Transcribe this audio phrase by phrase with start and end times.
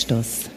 [0.00, 0.48] Anstoß,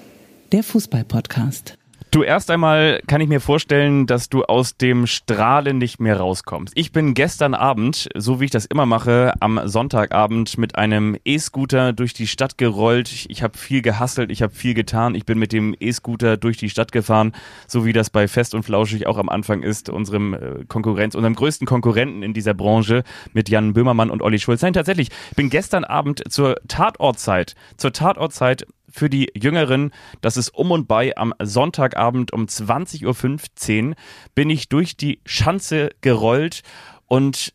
[0.54, 1.78] der Fußball-Podcast.
[2.12, 6.71] Du, erst einmal kann ich mir vorstellen, dass du aus dem Strahlen nicht mehr rauskommst.
[6.78, 11.92] Ich bin gestern Abend, so wie ich das immer mache, am Sonntagabend mit einem E-Scooter
[11.92, 13.25] durch die Stadt gerollt.
[13.28, 15.14] Ich habe viel gehasselt, ich habe viel getan.
[15.14, 17.34] Ich bin mit dem E-Scooter durch die Stadt gefahren,
[17.68, 21.36] so wie das bei Fest und Flauschig auch am Anfang ist, unserem äh, Konkurrenz, unserem
[21.36, 24.61] größten Konkurrenten in dieser Branche mit Jan Böhmermann und Olli Schulz.
[24.61, 30.50] Nein, tatsächlich, ich bin gestern Abend zur Tatortzeit, zur Tatortzeit für die Jüngeren, das ist
[30.50, 33.95] um und bei am Sonntagabend um 20.15 Uhr
[34.36, 36.61] bin ich durch die Schanze gerollt
[37.08, 37.53] und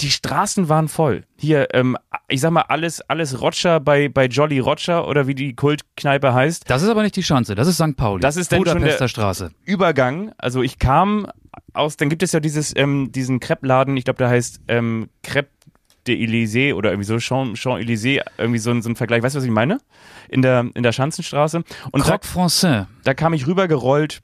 [0.00, 1.24] die Straßen waren voll.
[1.36, 1.96] Hier, ähm,
[2.28, 6.70] ich sag mal, alles, alles Roger bei, bei Jolly Roger oder wie die Kultkneipe heißt.
[6.70, 7.96] Das ist aber nicht die Schanze, das ist St.
[7.96, 8.22] Pauli.
[8.22, 9.50] Das ist dann schon der Straße.
[9.64, 10.32] Übergang.
[10.38, 11.26] Also ich kam
[11.74, 15.50] aus, dann gibt es ja dieses, ähm, diesen Crepe-Laden, ich glaube, der heißt ähm, Crepe
[16.06, 19.22] de Élysée oder irgendwie so Champs-Élysées, irgendwie so ein, so ein Vergleich.
[19.22, 19.78] Weißt du, was ich meine?
[20.28, 21.62] In der, in der Schanzenstraße.
[21.90, 22.86] Und Croque da, Français.
[23.04, 24.22] Da kam ich rübergerollt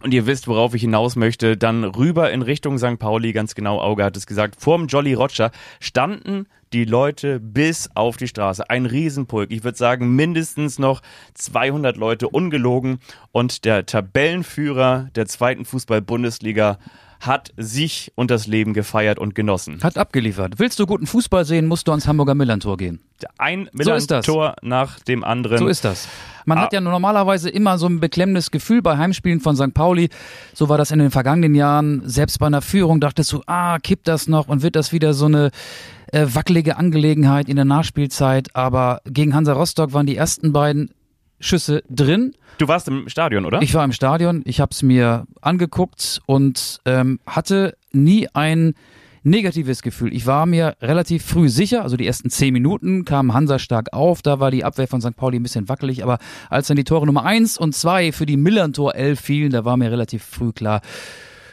[0.00, 2.98] und ihr wisst, worauf ich hinaus möchte, dann rüber in Richtung St.
[2.98, 8.16] Pauli, ganz genau, Auge hat es gesagt, vorm Jolly Roger standen die Leute bis auf
[8.16, 8.68] die Straße.
[8.68, 9.50] Ein Riesenpulk.
[9.50, 11.00] Ich würde sagen, mindestens noch
[11.34, 12.98] 200 Leute ungelogen.
[13.32, 16.78] Und der Tabellenführer der zweiten Fußball-Bundesliga
[17.20, 19.82] hat sich und das Leben gefeiert und genossen.
[19.82, 20.58] Hat abgeliefert.
[20.58, 23.00] Willst du guten Fußball sehen, musst du ans Hamburger Millantor gehen.
[23.38, 25.58] Ein Millantor so nach dem anderen.
[25.58, 26.08] So ist das.
[26.44, 26.62] Man ah.
[26.62, 29.74] hat ja normalerweise immer so ein beklemmendes Gefühl bei Heimspielen von St.
[29.74, 30.08] Pauli.
[30.54, 32.02] So war das in den vergangenen Jahren.
[32.04, 35.26] Selbst bei einer Führung dachtest du, ah, kippt das noch und wird das wieder so
[35.26, 35.50] eine
[36.12, 38.54] äh, wackelige Angelegenheit in der Nachspielzeit.
[38.54, 40.90] Aber gegen Hansa Rostock waren die ersten beiden
[41.40, 42.34] Schüsse drin.
[42.58, 43.62] Du warst im Stadion, oder?
[43.62, 48.74] Ich war im Stadion, ich habe es mir angeguckt und ähm, hatte nie ein
[49.22, 50.12] negatives Gefühl.
[50.12, 54.22] Ich war mir relativ früh sicher, also die ersten zehn Minuten kam Hansa stark auf,
[54.22, 55.16] da war die Abwehr von St.
[55.16, 56.18] Pauli ein bisschen wackelig, aber
[56.50, 59.76] als dann die Tore Nummer eins und zwei für die Millantor 11 fielen, da war
[59.76, 60.80] mir relativ früh klar,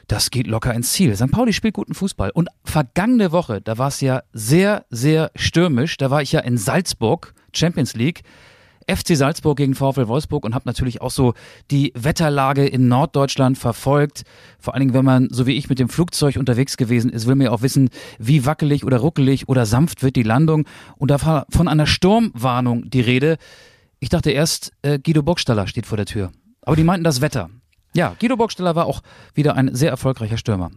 [0.07, 1.15] das geht locker ins Ziel.
[1.15, 1.31] St.
[1.31, 2.29] Pauli spielt guten Fußball.
[2.29, 5.97] Und vergangene Woche, da war es ja sehr, sehr stürmisch.
[5.97, 8.21] Da war ich ja in Salzburg, Champions League.
[8.87, 11.33] FC Salzburg gegen VfL Wolfsburg und habe natürlich auch so
[11.71, 14.23] die Wetterlage in Norddeutschland verfolgt.
[14.59, 17.35] Vor allen Dingen, wenn man, so wie ich, mit dem Flugzeug unterwegs gewesen ist, will
[17.35, 20.65] man ja auch wissen, wie wackelig oder ruckelig oder sanft wird die Landung.
[20.97, 23.37] Und da war von einer Sturmwarnung die Rede.
[23.99, 26.31] Ich dachte erst, äh, Guido Burgstaller steht vor der Tür.
[26.61, 27.49] Aber die meinten das Wetter.
[27.93, 29.01] Ja, Guido Burgstaller war auch
[29.33, 30.71] wieder ein sehr erfolgreicher Stürmer.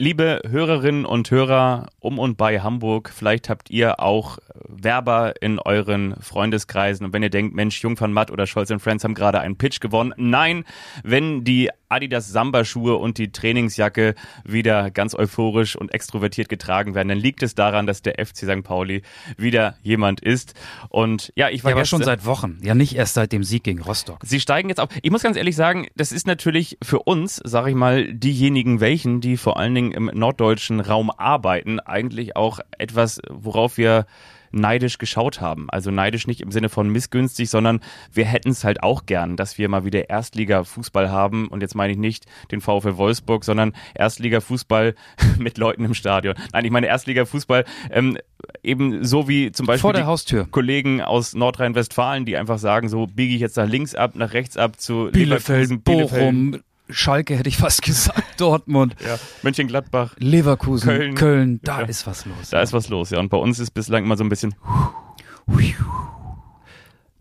[0.00, 6.16] Liebe Hörerinnen und Hörer um und bei Hamburg, vielleicht habt ihr auch Werber in euren
[6.22, 9.58] Freundeskreisen und wenn ihr denkt, Mensch, Jung van Matt oder Scholz Friends haben gerade einen
[9.58, 10.14] Pitch gewonnen.
[10.16, 10.64] Nein,
[11.04, 17.18] wenn die Adidas Samba-Schuhe und die Trainingsjacke wieder ganz euphorisch und extrovertiert getragen werden, dann
[17.18, 18.62] liegt es daran, dass der FC St.
[18.62, 19.02] Pauli
[19.36, 20.54] wieder jemand ist.
[20.88, 23.64] Und ja, ich war ja, aber schon seit Wochen, ja nicht erst seit dem Sieg
[23.64, 24.20] gegen Rostock.
[24.22, 24.88] Sie steigen jetzt auf.
[25.02, 29.20] Ich muss ganz ehrlich sagen, das ist natürlich für uns, sag ich mal, diejenigen welchen,
[29.20, 34.06] die vor allen Dingen im norddeutschen Raum arbeiten, eigentlich auch etwas, worauf wir
[34.52, 35.68] neidisch geschaut haben.
[35.70, 37.80] Also neidisch nicht im Sinne von missgünstig, sondern
[38.12, 41.48] wir hätten es halt auch gern, dass wir mal wieder Erstliga-Fußball haben.
[41.48, 44.94] Und jetzt meine ich nicht den VfL Wolfsburg, sondern Erstliga-Fußball
[45.38, 46.34] mit Leuten im Stadion.
[46.52, 48.18] Nein, ich meine Erstliga-Fußball ähm,
[48.62, 50.48] eben so wie zum Beispiel Vor der Haustür.
[50.50, 54.56] Kollegen aus Nordrhein-Westfalen, die einfach sagen, so biege ich jetzt nach links ab, nach rechts
[54.56, 56.60] ab zu Bielefeld, Bochum,
[56.92, 58.96] Schalke hätte ich fast gesagt, Dortmund.
[59.04, 60.14] Ja, Mönchengladbach.
[60.18, 61.14] Leverkusen, Köln.
[61.14, 61.86] Köln, da ja.
[61.86, 62.50] ist was los.
[62.50, 62.62] Da ja.
[62.62, 63.18] ist was los, ja.
[63.18, 64.54] Und bei uns ist bislang immer so ein bisschen.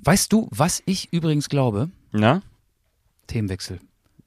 [0.03, 1.89] Weißt du, was ich übrigens glaube?
[2.11, 2.41] Na?
[3.27, 3.79] Themenwechsel.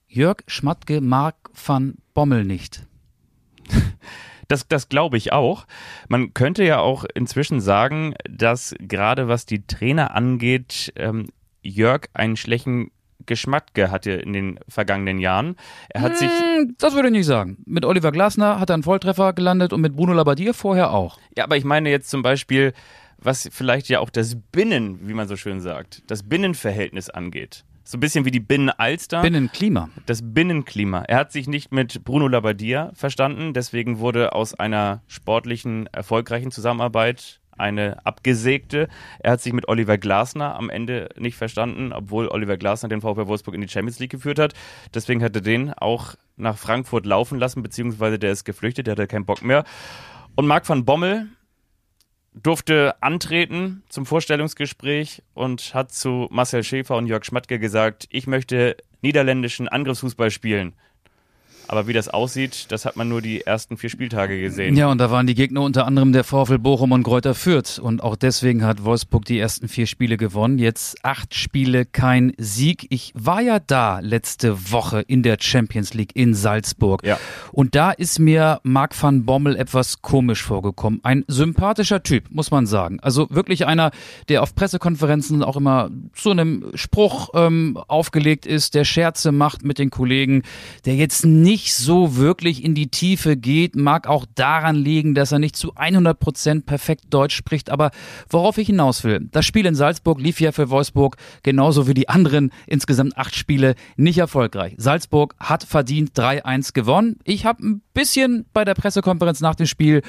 [0.07, 2.87] Jörg Schmatke mag van Bommel nicht.
[4.49, 5.67] Das, das glaube ich auch.
[6.09, 11.29] Man könnte ja auch inzwischen sagen, dass gerade was die Trainer angeht, ähm,
[11.63, 12.91] Jörg einen schlechten
[13.27, 15.57] Geschmack hatte in den vergangenen Jahren.
[15.89, 16.29] Er hat sich.
[16.29, 17.59] Hm, das würde ich nicht sagen.
[17.67, 21.19] Mit Oliver Glasner hat er einen Volltreffer gelandet und mit Bruno Labbadia vorher auch.
[21.37, 22.73] Ja, aber ich meine jetzt zum Beispiel,
[23.19, 27.65] was vielleicht ja auch das Binnen, wie man so schön sagt, das Binnenverhältnis angeht.
[27.85, 29.23] So ein bisschen wie die Binnenalster.
[29.23, 29.91] Binnenklima.
[30.07, 31.03] Das Binnenklima.
[31.03, 37.41] Er hat sich nicht mit Bruno Labbadia verstanden, deswegen wurde aus einer sportlichen, erfolgreichen Zusammenarbeit
[37.63, 38.89] eine abgesägte.
[39.21, 43.27] Er hat sich mit Oliver Glasner am Ende nicht verstanden, obwohl Oliver Glasner den VfB
[43.27, 44.53] Wolfsburg in die Champions League geführt hat.
[44.93, 49.07] Deswegen hat er den auch nach Frankfurt laufen lassen, beziehungsweise der ist geflüchtet, der hatte
[49.07, 49.65] keinen Bock mehr.
[50.35, 51.29] Und Marc van Bommel
[52.35, 58.77] durfte antreten zum Vorstellungsgespräch und hat zu Marcel Schäfer und Jörg Schmatke gesagt, ich möchte
[59.03, 60.75] niederländischen Angriffsfußball spielen.
[61.69, 64.77] Aber wie das aussieht, das hat man nur die ersten vier Spieltage gesehen.
[64.77, 67.79] Ja, und da waren die Gegner unter anderem der VfL Bochum und Kräuter Fürth.
[67.79, 70.59] Und auch deswegen hat Wolfsburg die ersten vier Spiele gewonnen.
[70.59, 72.87] Jetzt acht Spiele, kein Sieg.
[72.91, 77.03] Ich war ja da letzte Woche in der Champions League in Salzburg.
[77.05, 77.19] Ja.
[77.53, 81.01] Und da ist mir Marc van Bommel etwas komisch vorgekommen.
[81.03, 83.01] Ein sympathischer Typ, muss man sagen.
[83.01, 83.93] Also wirklich einer,
[84.29, 89.79] der auf Pressekonferenzen auch immer zu einem Spruch ähm, aufgelegt ist, der Scherze macht mit
[89.79, 90.43] den Kollegen,
[90.85, 95.39] der jetzt nicht so wirklich in die Tiefe geht, mag auch daran liegen, dass er
[95.39, 97.71] nicht zu 100 Prozent perfekt Deutsch spricht.
[97.71, 97.91] Aber
[98.29, 102.09] worauf ich hinaus will, das Spiel in Salzburg lief ja für Wolfsburg genauso wie die
[102.09, 104.75] anderen insgesamt acht Spiele nicht erfolgreich.
[104.79, 107.19] Salzburg hat verdient 3-1 gewonnen.
[107.25, 110.03] Ich habe ein bisschen bei der Pressekonferenz nach dem Spiel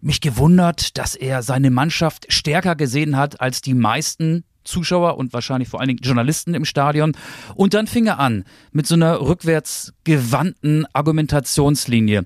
[0.00, 5.68] mich gewundert, dass er seine Mannschaft stärker gesehen hat als die meisten Zuschauer und wahrscheinlich
[5.68, 7.12] vor allen Dingen Journalisten im Stadion.
[7.54, 12.24] Und dann fing er an mit so einer rückwärtsgewandten Argumentationslinie.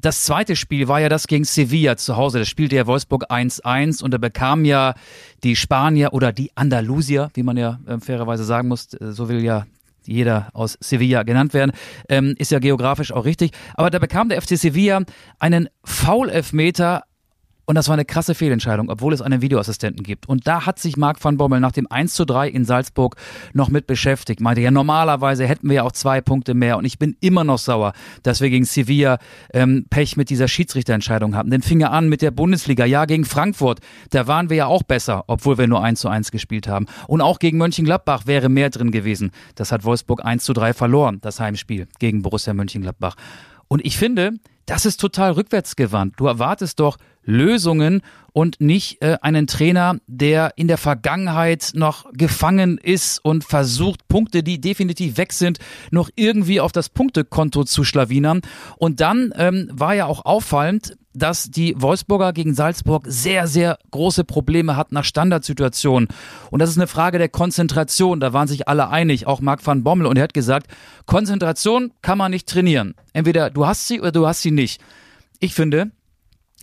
[0.00, 2.38] Das zweite Spiel war ja das gegen Sevilla zu Hause.
[2.38, 4.94] Das spielte ja Wolfsburg 1-1 und da bekam ja
[5.42, 9.42] die Spanier oder die Andalusier, wie man ja äh, fairerweise sagen muss, äh, so will
[9.42, 9.66] ja
[10.04, 11.72] jeder aus Sevilla genannt werden,
[12.08, 13.50] ähm, ist ja geografisch auch richtig.
[13.74, 15.02] Aber da bekam der FC Sevilla
[15.40, 17.02] einen Foul-Elfmeter
[17.68, 20.26] und das war eine krasse Fehlentscheidung, obwohl es einen Videoassistenten gibt.
[20.26, 23.16] Und da hat sich Marc van Bommel nach dem 1 zu 3 in Salzburg
[23.52, 24.40] noch mit beschäftigt.
[24.40, 26.78] Meinte, ja, normalerweise hätten wir ja auch zwei Punkte mehr.
[26.78, 27.92] Und ich bin immer noch sauer,
[28.22, 29.18] dass wir gegen Sevilla
[29.52, 31.50] ähm, Pech mit dieser Schiedsrichterentscheidung hatten.
[31.50, 32.86] Den fing er an mit der Bundesliga.
[32.86, 33.80] Ja, gegen Frankfurt.
[34.12, 36.86] Da waren wir ja auch besser, obwohl wir nur 1 zu 1 gespielt haben.
[37.06, 39.30] Und auch gegen Mönchengladbach wäre mehr drin gewesen.
[39.56, 43.16] Das hat Wolfsburg 1 zu 3 verloren, das Heimspiel gegen Borussia Mönchengladbach.
[43.68, 44.32] Und ich finde,
[44.68, 46.14] das ist total rückwärtsgewandt.
[46.18, 52.76] Du erwartest doch Lösungen und nicht äh, einen Trainer, der in der Vergangenheit noch gefangen
[52.76, 55.58] ist und versucht, Punkte, die definitiv weg sind,
[55.90, 58.42] noch irgendwie auf das Punktekonto zu schlawinern.
[58.76, 64.24] Und dann ähm, war ja auch auffallend, dass die Wolfsburger gegen Salzburg sehr, sehr große
[64.24, 66.08] Probleme hatten nach Standardsituationen.
[66.50, 68.20] Und das ist eine Frage der Konzentration.
[68.20, 70.06] Da waren sich alle einig, auch Marc van Bommel.
[70.06, 70.68] Und er hat gesagt,
[71.06, 72.94] Konzentration kann man nicht trainieren.
[73.12, 74.80] Entweder du hast sie oder du hast sie nicht.
[75.40, 75.90] Ich finde,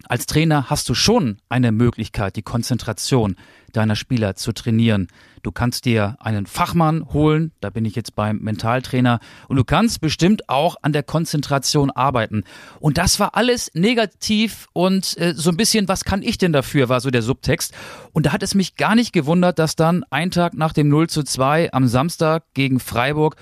[0.07, 3.35] als Trainer hast du schon eine Möglichkeit, die Konzentration
[3.71, 5.07] deiner Spieler zu trainieren.
[5.41, 10.01] Du kannst dir einen Fachmann holen, da bin ich jetzt beim Mentaltrainer, und du kannst
[10.01, 12.43] bestimmt auch an der Konzentration arbeiten.
[12.79, 16.89] Und das war alles negativ und äh, so ein bisschen, was kann ich denn dafür,
[16.89, 17.73] war so der Subtext.
[18.11, 21.09] Und da hat es mich gar nicht gewundert, dass dann ein Tag nach dem 0
[21.09, 23.35] zu 2 am Samstag gegen Freiburg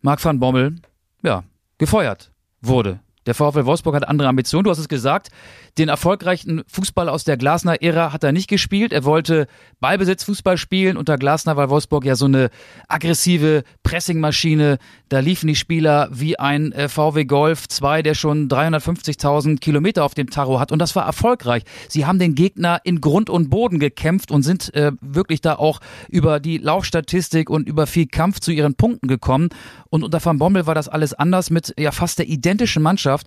[0.00, 0.76] Marc van Bommel,
[1.22, 1.44] ja,
[1.78, 2.30] gefeuert
[2.60, 3.00] wurde.
[3.28, 4.64] Der VfL Wolfsburg hat andere Ambitionen.
[4.64, 5.28] Du hast es gesagt.
[5.76, 8.92] Den erfolgreichen Fußball aus der Glasner-Ära hat er nicht gespielt.
[8.92, 9.46] Er wollte
[9.80, 10.96] Ballbesitz-Fußball spielen.
[10.96, 12.48] Unter Glasner war Wolfsburg ja so eine
[12.88, 14.78] aggressive Pressingmaschine.
[15.10, 20.14] Da liefen die Spieler wie ein äh, VW Golf 2, der schon 350.000 Kilometer auf
[20.14, 20.72] dem Tarot hat.
[20.72, 21.64] Und das war erfolgreich.
[21.88, 25.80] Sie haben den Gegner in Grund und Boden gekämpft und sind äh, wirklich da auch
[26.08, 29.50] über die Laufstatistik und über viel Kampf zu ihren Punkten gekommen.
[29.90, 33.17] Und unter Van Bommel war das alles anders mit ja fast der identischen Mannschaft.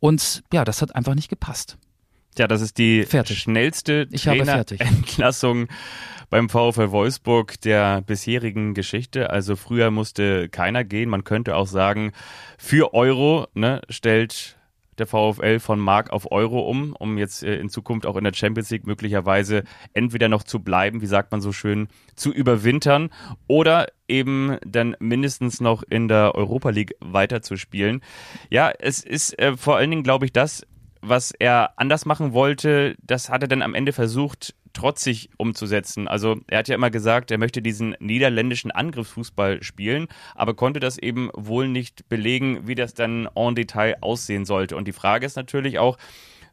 [0.00, 1.76] Und ja, das hat einfach nicht gepasst.
[2.36, 3.38] Ja, das ist die Fertig.
[3.38, 4.80] schnellste Ich habe fertig.
[4.80, 5.66] Entlassung
[6.30, 9.30] beim VfL Wolfsburg der bisherigen Geschichte.
[9.30, 11.10] Also früher musste keiner gehen.
[11.10, 12.12] Man könnte auch sagen,
[12.56, 14.57] für Euro ne, stellt
[14.98, 18.34] der VfL von Mark auf Euro um, um jetzt äh, in Zukunft auch in der
[18.34, 19.64] Champions League möglicherweise
[19.94, 23.10] entweder noch zu bleiben, wie sagt man so schön, zu überwintern
[23.46, 28.02] oder eben dann mindestens noch in der Europa League weiterzuspielen.
[28.50, 30.66] Ja, es ist äh, vor allen Dingen, glaube ich, das,
[31.00, 36.08] was er anders machen wollte, das hat er dann am Ende versucht, trotzig umzusetzen.
[36.08, 40.98] Also er hat ja immer gesagt, er möchte diesen niederländischen Angriffsfußball spielen, aber konnte das
[40.98, 44.76] eben wohl nicht belegen, wie das dann en Detail aussehen sollte.
[44.76, 45.96] Und die Frage ist natürlich auch,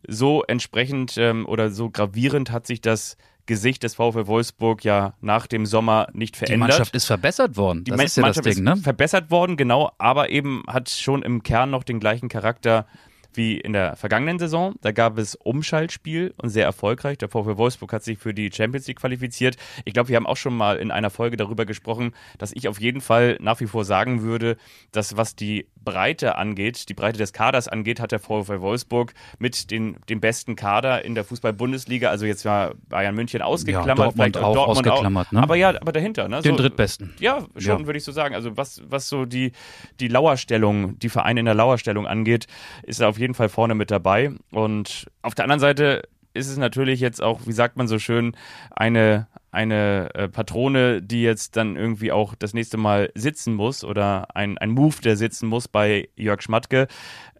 [0.07, 3.17] so entsprechend ähm, oder so gravierend hat sich das
[3.47, 6.69] Gesicht des VfL Wolfsburg ja nach dem Sommer nicht Die verändert.
[6.69, 7.83] Mannschaft ist verbessert worden.
[7.83, 8.73] Die Das Man- ist ja das Mannschaft Ding, ne?
[8.73, 12.87] ist verbessert worden, genau, aber eben hat schon im Kern noch den gleichen Charakter
[13.37, 14.75] wie in der vergangenen Saison.
[14.81, 17.17] Da gab es Umschaltspiel und sehr erfolgreich.
[17.17, 19.57] Der VfL Wolfsburg hat sich für die Champions League qualifiziert.
[19.85, 22.79] Ich glaube, wir haben auch schon mal in einer Folge darüber gesprochen, dass ich auf
[22.79, 24.57] jeden Fall nach wie vor sagen würde,
[24.91, 29.71] dass was die Breite angeht, die Breite des Kaders angeht, hat der VfL Wolfsburg mit
[29.71, 34.37] den, dem besten Kader in der Fußball-Bundesliga, also jetzt war Bayern München ausgeklammert, Dortmund vielleicht
[34.37, 35.41] auch ausgeklammert, ne?
[35.43, 36.41] Aber ja, aber dahinter, ne?
[36.41, 37.13] Den So- drittbesten.
[37.19, 37.85] ja, schon Ja.
[37.85, 38.35] würde ich so sagen.
[38.35, 39.51] Also was, was so die,
[39.99, 42.47] die Lauerstellung, die Vereine in der Lauerstellung angeht,
[42.83, 44.31] ist er auf jeden Fall vorne mit dabei.
[44.51, 48.35] Und auf der anderen Seite ist es natürlich jetzt auch, wie sagt man so schön,
[48.71, 54.35] eine, eine äh, Patrone, die jetzt dann irgendwie auch das nächste Mal sitzen muss oder
[54.35, 56.87] ein, ein Move, der sitzen muss bei Jörg Schmatke,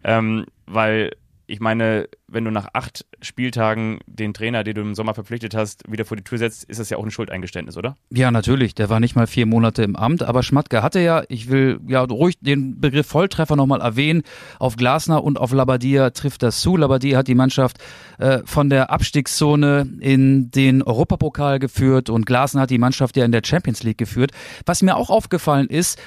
[0.02, 1.12] ähm, weil
[1.46, 5.90] ich meine, wenn du nach acht Spieltagen den Trainer, den du im Sommer verpflichtet hast,
[5.90, 7.96] wieder vor die Tür setzt, ist das ja auch ein Schuldeingeständnis, oder?
[8.10, 8.74] Ja, natürlich.
[8.74, 12.02] Der war nicht mal vier Monate im Amt, aber Schmatke hatte ja, ich will ja
[12.02, 14.22] ruhig den Begriff Volltreffer nochmal erwähnen,
[14.58, 16.76] auf Glasner und auf Labadia trifft das zu.
[16.76, 17.78] Labadia hat die Mannschaft
[18.18, 23.32] äh, von der Abstiegszone in den Europapokal geführt und Glasner hat die Mannschaft ja in
[23.32, 24.32] der Champions League geführt.
[24.64, 26.00] Was mir auch aufgefallen ist,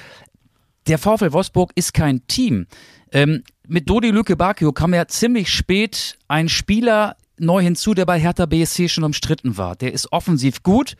[0.86, 2.66] der VfL Wolfsburg ist kein Team.
[3.12, 8.18] Ähm, mit Dodi Lücke Bakio kam ja ziemlich spät ein Spieler neu hinzu, der bei
[8.18, 9.76] Hertha BSC schon umstritten war.
[9.76, 10.96] Der ist offensiv gut,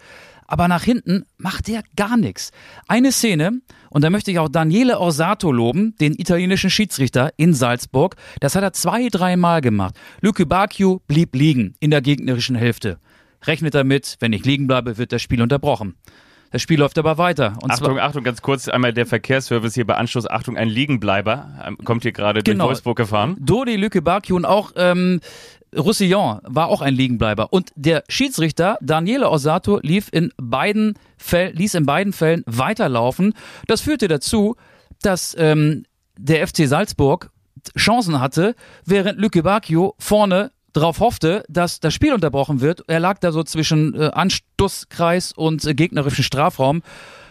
[0.46, 2.50] aber nach hinten macht er gar nichts.
[2.88, 3.60] Eine Szene,
[3.90, 8.16] und da möchte ich auch Daniele Orsato loben, den italienischen Schiedsrichter in Salzburg.
[8.40, 9.94] Das hat er zwei, dreimal gemacht.
[10.20, 12.98] Lücke Bakio blieb liegen in der gegnerischen Hälfte.
[13.44, 15.94] Rechnet damit, wenn ich liegen bleibe, wird das Spiel unterbrochen.
[16.50, 17.56] Das Spiel läuft aber weiter.
[17.62, 20.28] Und Achtung, Achtung, ganz kurz einmal der Verkehrsservice hier bei Anschluss.
[20.28, 22.64] Achtung, ein Liegenbleiber ähm, kommt hier gerade genau.
[22.64, 23.36] durch Wolfsburg gefahren.
[23.38, 24.02] Dodi Lücke
[24.32, 25.20] und auch ähm,
[25.76, 27.52] Roussillon war auch ein Liegenbleiber.
[27.52, 33.34] Und der Schiedsrichter Daniele Osato lief in beiden Fällen, ließ in beiden Fällen weiterlaufen.
[33.68, 34.56] Das führte dazu,
[35.02, 35.84] dass ähm,
[36.18, 37.30] der FC Salzburg
[37.78, 38.54] Chancen hatte,
[38.84, 42.84] während Lücke Bacchio vorne darauf hoffte, dass das Spiel unterbrochen wird.
[42.86, 46.82] Er lag da so zwischen äh, Anstoßkreis und äh, gegnerischen Strafraum.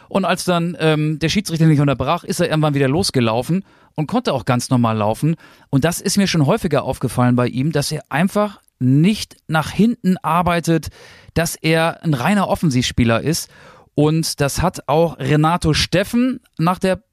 [0.10, 3.64] Und als dann ähm, der Schiedsrichter nicht unterbrach, ist er irgendwann wieder losgelaufen
[3.96, 5.36] und konnte auch ganz normal laufen.
[5.70, 10.18] Und das ist mir schon häufiger aufgefallen bei ihm, dass er einfach nicht nach hinten
[10.18, 10.88] arbeitet,
[11.34, 13.50] dass er ein reiner Offensivspieler ist.
[13.94, 17.04] Und das hat auch Renato Steffen nach, der,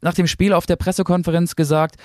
[0.00, 1.96] nach dem Spiel auf der Pressekonferenz gesagt.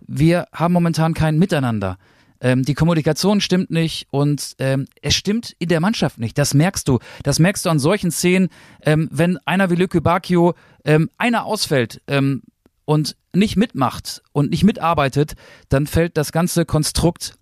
[0.00, 1.98] Wir haben momentan kein Miteinander.
[2.40, 6.38] Ähm, die Kommunikation stimmt nicht und ähm, es stimmt in der Mannschaft nicht.
[6.38, 6.98] Das merkst du.
[7.22, 8.48] Das merkst du an solchen Szenen,
[8.82, 10.54] ähm, wenn einer wie Lücke Bacchio
[10.84, 12.42] ähm, einer ausfällt ähm,
[12.84, 15.34] und nicht mitmacht und nicht mitarbeitet,
[15.68, 17.36] dann fällt das ganze Konstrukt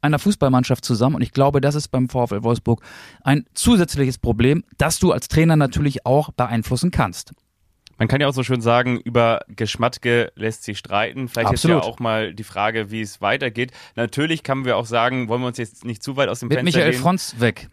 [0.00, 1.16] einer Fußballmannschaft zusammen.
[1.16, 2.82] Und ich glaube, das ist beim VfL Wolfsburg
[3.22, 7.32] ein zusätzliches Problem, das du als Trainer natürlich auch beeinflussen kannst.
[7.98, 11.28] Man kann ja auch so schön sagen, über Geschmatke lässt sich streiten.
[11.28, 11.78] Vielleicht Absolut.
[11.78, 13.72] ist ja auch mal die Frage, wie es weitergeht.
[13.94, 16.58] Natürlich kann wir auch sagen, wollen wir uns jetzt nicht zu weit aus dem Mit
[16.58, 17.00] Fenster Michael gehen.
[17.00, 17.68] Franz weg.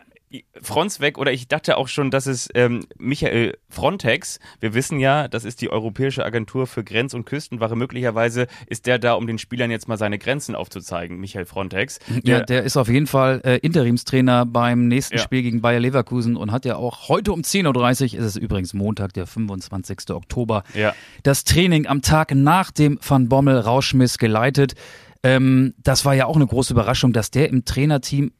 [0.61, 5.27] Fronts weg oder ich dachte auch schon, dass es ähm, Michael Frontex, wir wissen ja,
[5.27, 9.37] das ist die Europäische Agentur für Grenz- und Küstenwache, möglicherweise ist der da, um den
[9.37, 11.99] Spielern jetzt mal seine Grenzen aufzuzeigen, Michael Frontex.
[12.23, 15.21] Ja, der ist auf jeden Fall äh, Interimstrainer beim nächsten ja.
[15.21, 18.73] Spiel gegen Bayer Leverkusen und hat ja auch heute um 10.30 Uhr, ist es übrigens
[18.73, 20.09] Montag, der 25.
[20.11, 20.95] Oktober, ja.
[21.23, 24.73] das Training am Tag nach dem Van Bommel Rauschmiss geleitet.
[25.23, 28.31] Ähm, das war ja auch eine große Überraschung, dass der im Trainerteam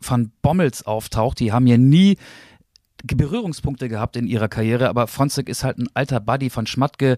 [0.00, 1.40] van Bommels auftaucht.
[1.40, 2.16] Die haben ja nie
[3.04, 7.16] Berührungspunkte gehabt in ihrer Karriere, aber Fronzek ist halt ein alter Buddy von Schmatke.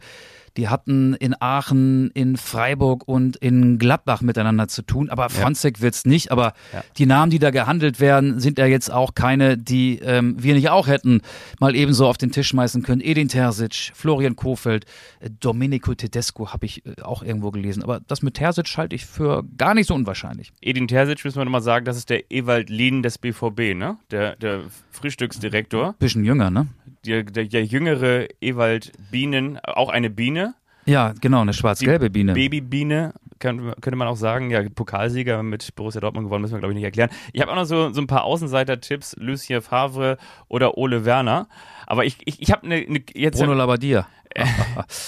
[0.57, 5.83] Die hatten in Aachen, in Freiburg und in Gladbach miteinander zu tun, aber Fronzek ja.
[5.83, 6.31] wird's nicht.
[6.31, 6.85] Aber ja.
[6.99, 10.71] die Namen, die da gehandelt werden, sind ja jetzt auch keine, die ähm, wir nicht
[10.71, 11.23] auch hätten
[11.59, 13.01] mal ebenso auf den Tisch schmeißen können.
[13.01, 14.85] Edin Terzic, Florian Kofeld,
[15.21, 17.83] äh, Domenico Tedesco habe ich äh, auch irgendwo gelesen.
[17.83, 20.53] Aber das mit Terzic halte ich für gar nicht so unwahrscheinlich.
[20.61, 23.97] Edin Terzic müssen wir nochmal sagen, das ist der Ewald Lien des BVB, ne?
[24.11, 25.95] Der, der Frühstücksdirektor.
[25.99, 26.67] Bisschen jünger, ne?
[27.05, 30.55] Der, der, der jüngere Ewald Bienen, auch eine Biene.
[30.85, 32.33] Ja, genau, eine schwarz-gelbe Biene.
[32.33, 34.51] Babybiene, könnte, könnte man auch sagen.
[34.51, 37.11] Ja, Pokalsieger mit Borussia Dortmund gewonnen, müssen wir, glaube ich, nicht erklären.
[37.33, 40.17] Ich habe auch noch so, so ein paar Außenseiter-Tipps, Lucien Favre
[40.49, 41.49] oder Ole Werner.
[41.87, 43.39] Aber ich, ich, ich habe eine, eine jetzt.
[43.39, 44.07] Bruno Labbadia.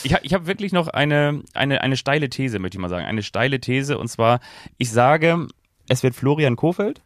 [0.05, 3.07] ich habe ich hab wirklich noch eine, eine, eine steile These, möchte ich mal sagen.
[3.07, 3.99] Eine steile These.
[3.99, 4.41] Und zwar,
[4.79, 5.49] ich sage,
[5.89, 7.03] es wird Florian Kofeld.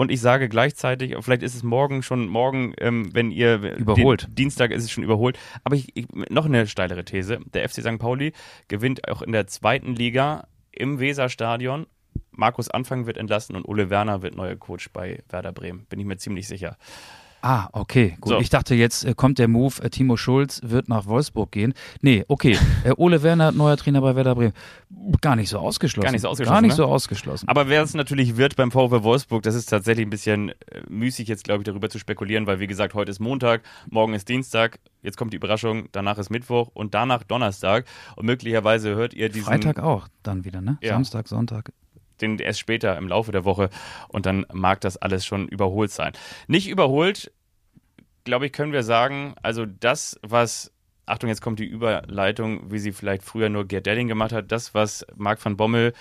[0.00, 3.56] Und ich sage gleichzeitig, vielleicht ist es morgen schon, morgen, ähm, wenn ihr.
[3.76, 4.28] Überholt.
[4.30, 5.38] Dienstag ist es schon überholt.
[5.62, 7.40] Aber ich, ich, noch eine steilere These.
[7.52, 7.98] Der FC St.
[7.98, 8.32] Pauli
[8.68, 11.86] gewinnt auch in der zweiten Liga im Weserstadion.
[12.30, 15.84] Markus Anfang wird entlassen und Ole Werner wird neuer Coach bei Werder Bremen.
[15.90, 16.78] Bin ich mir ziemlich sicher.
[17.42, 18.30] Ah, okay, gut.
[18.30, 18.38] So.
[18.40, 21.74] Ich dachte, jetzt äh, kommt der Move, äh, Timo Schulz wird nach Wolfsburg gehen.
[22.02, 22.58] Nee, okay.
[22.84, 24.52] äh, Ole Werner, neuer Trainer bei Werder Bremen.
[25.20, 26.04] Gar nicht so ausgeschlossen.
[26.04, 26.54] Gar nicht so ausgeschlossen.
[26.54, 26.76] Gar nicht ne?
[26.76, 27.48] so ausgeschlossen.
[27.48, 30.52] Aber wer es natürlich wird beim VfW Wolfsburg, das ist tatsächlich ein bisschen
[30.88, 34.28] müßig jetzt, glaube ich, darüber zu spekulieren, weil wie gesagt, heute ist Montag, morgen ist
[34.28, 37.86] Dienstag, jetzt kommt die Überraschung, danach ist Mittwoch und danach Donnerstag.
[38.16, 39.46] Und möglicherweise hört ihr diesen.
[39.46, 40.78] Freitag auch dann wieder, ne?
[40.82, 40.94] Ja.
[40.94, 41.72] Samstag, Sonntag
[42.22, 43.70] den erst später im Laufe der Woche
[44.08, 46.12] und dann mag das alles schon überholt sein.
[46.46, 47.32] Nicht überholt
[48.24, 50.72] glaube ich, können wir sagen, also das, was
[51.06, 54.52] Achtung, jetzt kommt die Überleitung, wie sie vielleicht früher nur Gerd Delling gemacht hat.
[54.52, 55.92] Das, was Marc van Bommel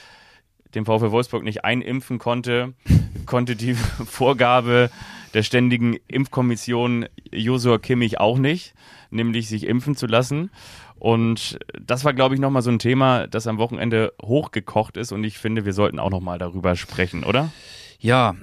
[0.76, 2.74] dem VfL Wolfsburg nicht einimpfen konnte,
[3.26, 3.74] konnte die
[4.06, 4.92] Vorgabe
[5.34, 8.76] der ständigen Impfkommission Josua Kimmich auch nicht,
[9.10, 10.52] nämlich sich impfen zu lassen.
[11.00, 15.12] Und das war, glaube ich, nochmal so ein Thema, das am Wochenende hochgekocht ist.
[15.12, 17.52] Und ich finde, wir sollten auch nochmal darüber sprechen, oder?
[18.00, 18.36] Ja,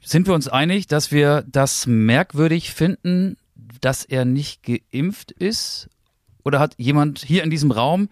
[0.00, 3.36] sind wir uns einig, dass wir das merkwürdig finden,
[3.80, 5.88] dass er nicht geimpft ist?
[6.44, 8.08] Oder hat jemand hier in diesem Raum,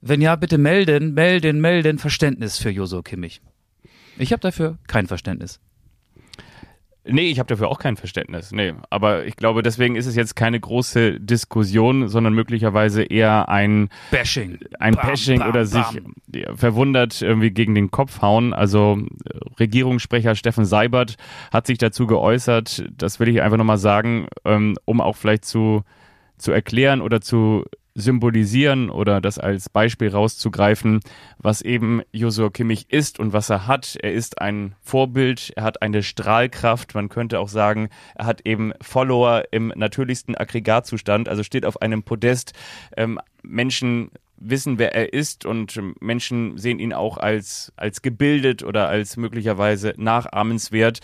[0.00, 3.40] wenn ja, bitte melden, melden, melden, Verständnis für Joso Kimmich?
[4.18, 5.60] Ich habe dafür kein Verständnis.
[7.04, 8.52] Nee, ich habe dafür auch kein Verständnis.
[8.52, 13.88] Nee, aber ich glaube, deswegen ist es jetzt keine große Diskussion, sondern möglicherweise eher ein
[14.10, 14.58] Bashing.
[14.78, 16.02] Ein bam, Bashing bam, oder sich
[16.54, 18.52] verwundert irgendwie gegen den Kopf hauen.
[18.52, 18.98] Also
[19.58, 21.16] Regierungssprecher Steffen Seibert
[21.50, 22.84] hat sich dazu geäußert.
[22.96, 25.82] Das will ich einfach nochmal sagen, ähm, um auch vielleicht zu,
[26.36, 31.00] zu erklären oder zu symbolisieren oder das als Beispiel rauszugreifen,
[31.38, 33.96] was eben Josua Kimmich ist und was er hat.
[34.00, 38.72] Er ist ein Vorbild, er hat eine Strahlkraft, man könnte auch sagen, er hat eben
[38.80, 42.52] Follower im natürlichsten Aggregatzustand, also steht auf einem Podest.
[42.96, 48.88] Ähm, Menschen wissen, wer er ist und Menschen sehen ihn auch als, als gebildet oder
[48.88, 51.00] als möglicherweise nachahmenswert.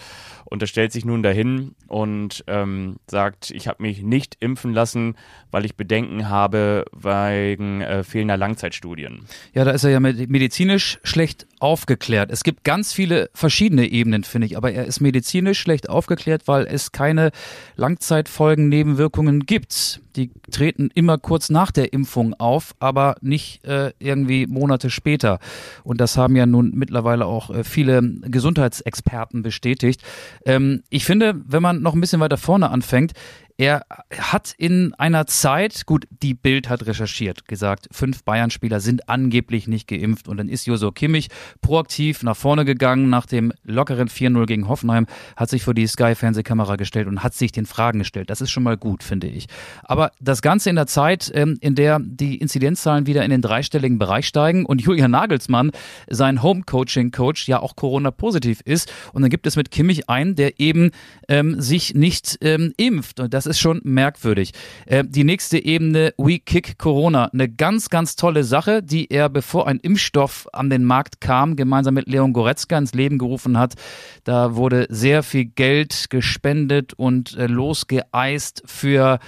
[0.49, 5.17] Und er stellt sich nun dahin und ähm, sagt, ich habe mich nicht impfen lassen,
[5.51, 9.27] weil ich Bedenken habe wegen äh, fehlender Langzeitstudien.
[9.55, 12.31] Ja, da ist er ja medizinisch schlecht aufgeklärt.
[12.31, 16.67] Es gibt ganz viele verschiedene Ebenen, finde ich, aber er ist medizinisch schlecht aufgeklärt, weil
[16.67, 17.33] es keine
[17.75, 20.01] Langzeitfolgen, Nebenwirkungen gibt.
[20.15, 25.39] Die treten immer kurz nach der Impfung auf, aber nicht äh, irgendwie Monate später.
[25.85, 30.03] Und das haben ja nun mittlerweile auch äh, viele Gesundheitsexperten bestätigt.
[30.45, 33.13] Ähm, ich finde, wenn man noch ein bisschen weiter vorne anfängt,
[33.59, 33.87] er
[34.19, 39.89] hat in einer Zeit, gut, die Bild hat recherchiert, gesagt, fünf Bayern-Spieler sind angeblich nicht
[39.89, 41.29] geimpft und dann ist Joso Kimmich
[41.63, 46.77] proaktiv nach vorne gegangen nach dem lockeren 4-0 gegen Hoffenheim, hat sich vor die Sky-Fernsehkamera
[46.77, 48.29] gestellt und hat sich den Fragen gestellt.
[48.29, 49.47] Das ist schon mal gut, finde ich.
[49.83, 53.99] Aber das Ganze in der Zeit, ähm, in der die Inzidenzzahlen wieder in den dreistelligen
[53.99, 55.71] Bereich steigen und Julian Nagelsmann,
[56.09, 60.91] sein Home-Coaching-Coach, ja auch Corona-positiv ist und dann gibt es mit Kimmich einen, der eben
[61.29, 64.53] ähm, sich nicht ähm, impft und das das ist schon merkwürdig.
[64.87, 67.27] Äh, die nächste Ebene, We Kick Corona.
[67.33, 71.95] Eine ganz, ganz tolle Sache, die er, bevor ein Impfstoff an den Markt kam, gemeinsam
[71.95, 73.75] mit Leon Goretzka ins Leben gerufen hat.
[74.25, 79.21] Da wurde sehr viel Geld gespendet und äh, losgeeist für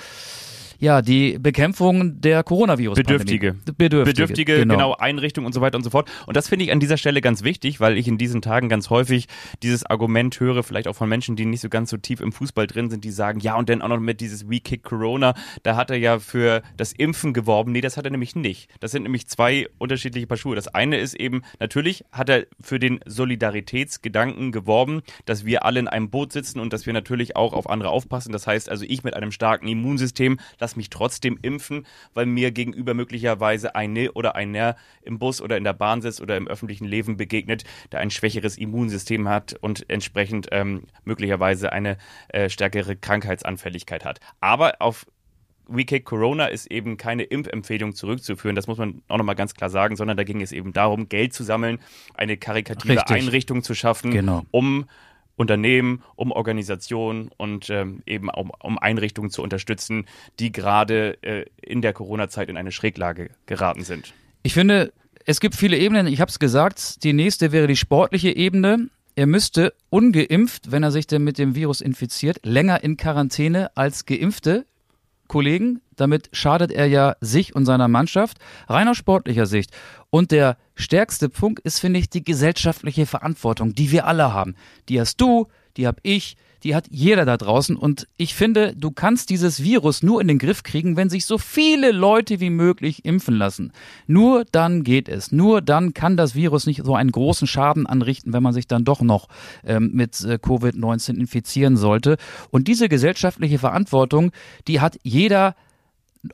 [0.79, 2.97] ja, die Bekämpfung der Coronavirus.
[2.97, 3.55] Bedürftige.
[3.77, 4.75] Bedürftige, Bedürftige genau.
[4.75, 6.11] genau, Einrichtungen und so weiter und so fort.
[6.27, 8.89] Und das finde ich an dieser Stelle ganz wichtig, weil ich in diesen Tagen ganz
[8.91, 9.27] häufig
[9.63, 12.67] dieses Argument höre, vielleicht auch von Menschen, die nicht so ganz so tief im Fußball
[12.67, 15.75] drin sind, die sagen, ja, und dann auch noch mit dieses We Kick Corona, da
[15.75, 17.73] hat er ja für das Impfen geworben.
[17.73, 18.71] Nee, das hat er nämlich nicht.
[18.81, 20.55] Das sind nämlich zwei unterschiedliche Paar Schuhe.
[20.55, 25.89] Das eine ist eben, natürlich hat er für den Solidaritätsgedanken geworben, dass wir alle in
[25.89, 28.33] einem Boot sitzen und dass wir natürlich auch auf andere aufpassen.
[28.33, 30.39] Das heißt also, ich mit einem starken Immunsystem,
[30.69, 35.65] lass mich trotzdem impfen, weil mir gegenüber möglicherweise eine oder einer im Bus oder in
[35.65, 40.49] der Bahn sitzt oder im öffentlichen Leben begegnet, der ein schwächeres Immunsystem hat und entsprechend
[40.53, 41.97] ähm, möglicherweise eine
[42.29, 44.21] äh, stärkere Krankheitsanfälligkeit hat.
[44.41, 45.07] Aber auf
[45.69, 49.97] WeKick Corona ist eben keine Impfempfehlung zurückzuführen, das muss man auch nochmal ganz klar sagen,
[49.97, 51.79] sondern da ging es eben darum, Geld zu sammeln,
[52.13, 53.17] eine karikative Richtig.
[53.17, 54.45] Einrichtung zu schaffen, genau.
[54.51, 54.85] um
[55.39, 60.07] Unternehmen, um Organisationen und ähm, eben um, um, Einrichtungen zu unterstützen,
[60.41, 64.13] die gerade äh, in der Corona-Zeit in eine Schräglage geraten sind.
[64.43, 64.93] Ich finde,
[65.25, 66.07] es gibt viele Ebenen.
[66.09, 68.89] Ich habe es gesagt, die nächste wäre die sportliche Ebene.
[69.15, 74.07] Er müsste ungeimpft, wenn er sich denn mit dem Virus infiziert, länger in Quarantäne als
[74.07, 74.67] Geimpfte
[75.29, 75.81] Kollegen.
[75.97, 78.39] Damit schadet er ja sich und seiner Mannschaft,
[78.69, 79.71] rein aus sportlicher Sicht.
[80.11, 84.55] Und der stärkste Punkt ist, finde ich, die gesellschaftliche Verantwortung, die wir alle haben.
[84.89, 87.77] Die hast du, die habe ich, die hat jeder da draußen.
[87.77, 91.39] Und ich finde, du kannst dieses Virus nur in den Griff kriegen, wenn sich so
[91.39, 93.73] viele Leute wie möglich impfen lassen.
[94.07, 95.33] Nur dann geht es.
[95.33, 98.85] Nur dann kann das Virus nicht so einen großen Schaden anrichten, wenn man sich dann
[98.85, 99.29] doch noch
[99.65, 102.17] ähm, mit äh, Covid-19 infizieren sollte.
[102.51, 104.33] Und diese gesellschaftliche Verantwortung,
[104.67, 105.55] die hat jeder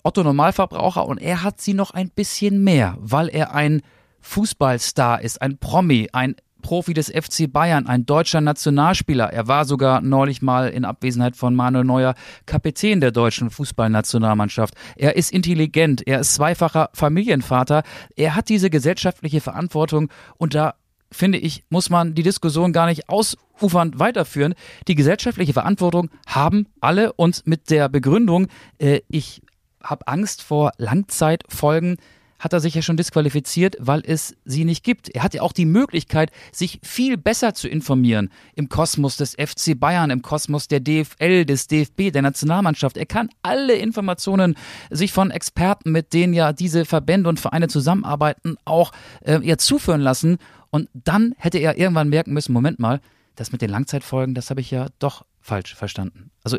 [0.03, 3.83] Otto Normalverbraucher und er hat sie noch ein bisschen mehr, weil er ein
[4.21, 9.31] Fußballstar ist, ein Promi, ein Profi des FC Bayern, ein deutscher Nationalspieler.
[9.31, 12.15] Er war sogar neulich mal in Abwesenheit von Manuel Neuer
[12.47, 14.75] Kapitän der deutschen Fußballnationalmannschaft.
[14.97, 17.83] Er ist intelligent, er ist zweifacher Familienvater.
[18.17, 20.75] Er hat diese gesellschaftliche Verantwortung und da
[21.13, 24.55] finde ich, muss man die Diskussion gar nicht ausufernd weiterführen.
[24.89, 28.49] Die gesellschaftliche Verantwortung haben alle und mit der Begründung,
[28.79, 29.43] äh, ich
[29.83, 31.99] habe Angst vor Langzeitfolgen,
[32.45, 35.09] hat er sich ja schon disqualifiziert, weil es sie nicht gibt.
[35.09, 39.81] Er hat ja auch die Möglichkeit, sich viel besser zu informieren im Kosmos des FC
[39.81, 42.99] Bayern, im Kosmos der DFL, des DFB, der Nationalmannschaft.
[42.99, 44.57] Er kann alle Informationen
[44.91, 50.03] sich von Experten, mit denen ja diese Verbände und Vereine zusammenarbeiten, auch äh, ihr zuführen
[50.03, 50.37] lassen.
[50.69, 53.01] Und dann hätte er irgendwann merken müssen, Moment mal,
[53.37, 56.31] das mit den Langzeitfolgen, das habe ich ja doch falsch verstanden.
[56.43, 56.59] Also,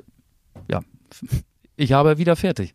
[0.67, 0.81] ja,
[1.75, 2.73] ich habe wieder fertig.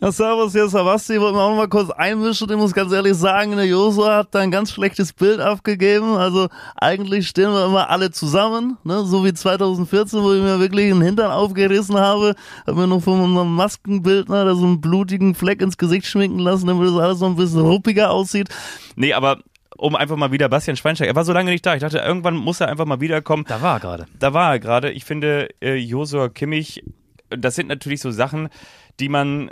[0.00, 1.14] Ja, servus, hier ist Savasti.
[1.14, 2.48] Ich wollte mir auch noch mal kurz einmischen.
[2.48, 6.14] Ich muss ganz ehrlich sagen, der Josua hat da ein ganz schlechtes Bild abgegeben.
[6.14, 9.04] Also eigentlich stehen wir immer alle zusammen, ne?
[9.04, 12.36] so wie 2014, wo ich mir wirklich den Hintern aufgerissen habe.
[12.64, 16.68] Hab mir noch von unserem Maskenbildner da so einen blutigen Fleck ins Gesicht schminken lassen,
[16.68, 18.50] damit das alles so ein bisschen ruppiger aussieht.
[18.94, 19.38] Nee, aber
[19.78, 21.10] um einfach mal wieder Bastian Schweinsteiger.
[21.10, 21.74] Er war so lange nicht da.
[21.74, 23.46] Ich dachte, irgendwann muss er einfach mal wiederkommen.
[23.48, 24.06] Da war er gerade.
[24.16, 24.92] Da war er gerade.
[24.92, 26.84] Ich finde, äh, Josua Kimmich,
[27.30, 28.48] das sind natürlich so Sachen,
[29.00, 29.50] die man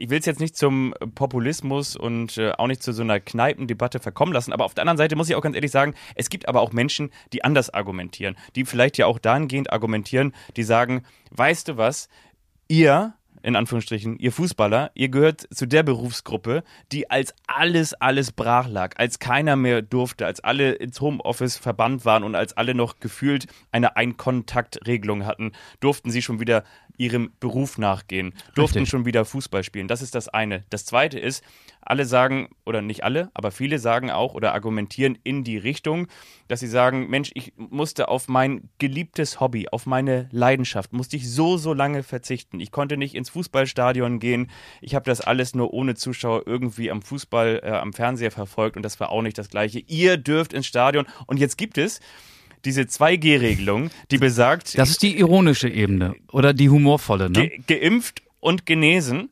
[0.00, 4.00] ich will es jetzt nicht zum Populismus und äh, auch nicht zu so einer Kneipendebatte
[4.00, 6.48] verkommen lassen, aber auf der anderen Seite muss ich auch ganz ehrlich sagen, es gibt
[6.48, 11.68] aber auch Menschen, die anders argumentieren, die vielleicht ja auch dahingehend argumentieren, die sagen, weißt
[11.68, 12.08] du was,
[12.66, 18.68] ihr in Anführungsstrichen, ihr Fußballer, ihr gehört zu der Berufsgruppe, die als alles, alles brach
[18.68, 23.00] lag, als keiner mehr durfte, als alle ins Homeoffice verbannt waren und als alle noch
[23.00, 26.64] gefühlt eine Einkontaktregelung hatten, durften sie schon wieder
[27.00, 28.90] ihrem Beruf nachgehen, durften Richtig.
[28.90, 29.88] schon wieder Fußball spielen.
[29.88, 30.64] Das ist das eine.
[30.68, 31.42] Das zweite ist,
[31.80, 36.08] alle sagen, oder nicht alle, aber viele sagen auch oder argumentieren in die Richtung,
[36.46, 41.30] dass sie sagen, Mensch, ich musste auf mein geliebtes Hobby, auf meine Leidenschaft, musste ich
[41.30, 42.60] so, so lange verzichten.
[42.60, 44.50] Ich konnte nicht ins Fußballstadion gehen.
[44.82, 48.82] Ich habe das alles nur ohne Zuschauer irgendwie am Fußball, äh, am Fernseher verfolgt und
[48.82, 49.78] das war auch nicht das Gleiche.
[49.86, 52.00] Ihr dürft ins Stadion und jetzt gibt es
[52.64, 57.48] diese 2G-Regelung, die besagt, Das ist die ironische Ebene oder die humorvolle, ne?
[57.66, 59.30] ge geimpft und genesen,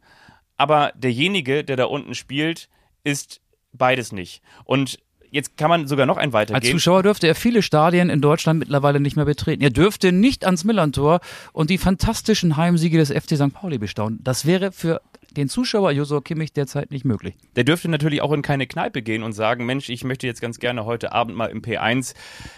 [0.56, 2.68] aber derjenige, der da unten spielt,
[3.04, 3.40] ist
[3.72, 4.42] beides nicht.
[4.64, 4.98] Und
[5.30, 6.72] jetzt kann man sogar noch ein Als weitergehen.
[6.72, 9.62] Zuschauer dürfte er viele Stadien in Deutschland mittlerweile nicht mehr betreten.
[9.62, 11.20] Er dürfte nicht ans Millantor
[11.52, 13.52] und die fantastischen Heimsiege des FC St.
[13.52, 14.20] Pauli bestaunen.
[14.22, 15.00] Das wäre für
[15.36, 17.34] den Zuschauer Josua Kimmich derzeit nicht möglich.
[17.56, 20.58] Der dürfte natürlich auch in keine Kneipe gehen und sagen, Mensch, ich möchte jetzt ganz
[20.58, 22.14] gerne heute Abend mal im P1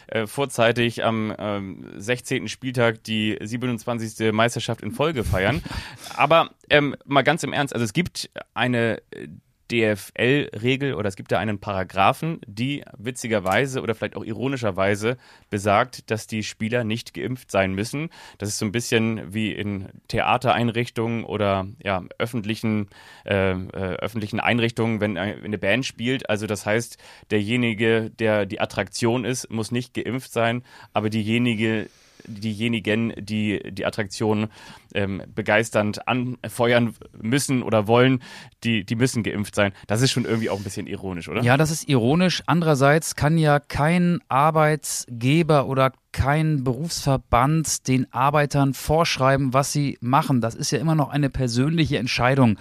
[0.06, 2.48] äh, vorzeitig am ähm, 16.
[2.48, 4.33] Spieltag die 27.
[4.33, 5.62] Meisterschaft in Folge feiern.
[6.16, 9.28] Aber ähm, mal ganz im Ernst, also es gibt eine äh,
[9.70, 15.16] DFL-Regel oder es gibt da einen Paragraphen, die witzigerweise oder vielleicht auch ironischerweise
[15.48, 18.11] besagt, dass die Spieler nicht geimpft sein müssen.
[18.38, 22.88] Das ist so ein bisschen wie in Theatereinrichtungen oder ja, öffentlichen,
[23.24, 26.30] äh, äh, öffentlichen Einrichtungen, wenn eine, Band spielt.
[26.30, 26.96] Also das heißt,
[27.30, 31.88] derjenige, der die Attraktion ist, muss nicht geimpft sein, aber diejenige,
[32.26, 34.48] diejenigen, die die Attraktion
[34.94, 38.22] ähm, begeisternd anfeuern müssen oder wollen,
[38.64, 39.72] die, die müssen geimpft sein.
[39.87, 41.42] Das ist schon irgendwie auch ein bisschen ironisch, oder?
[41.42, 42.42] Ja, das ist ironisch.
[42.46, 50.40] Andererseits kann ja kein Arbeitsgeber oder kein Berufsverband den Arbeitern vorschreiben, was sie machen.
[50.40, 52.59] Das ist ja immer noch eine persönliche Entscheidung.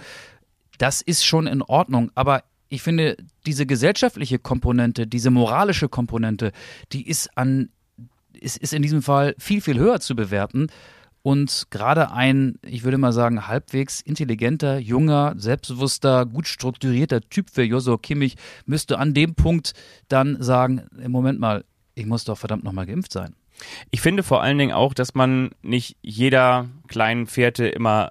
[0.78, 6.52] Das ist schon in Ordnung, aber ich finde, diese gesellschaftliche Komponente, diese moralische Komponente,
[6.92, 7.68] die ist an
[8.40, 10.68] ist, ist in diesem Fall viel, viel höher zu bewerten.
[11.22, 17.62] Und gerade ein, ich würde mal sagen, halbwegs intelligenter, junger, selbstbewusster, gut strukturierter Typ für
[17.62, 19.74] Joso Kimmich müsste an dem Punkt
[20.08, 23.34] dann sagen, Moment mal, ich muss doch verdammt nochmal geimpft sein.
[23.90, 28.10] Ich finde vor allen Dingen auch, dass man nicht jeder kleinen Fährte immer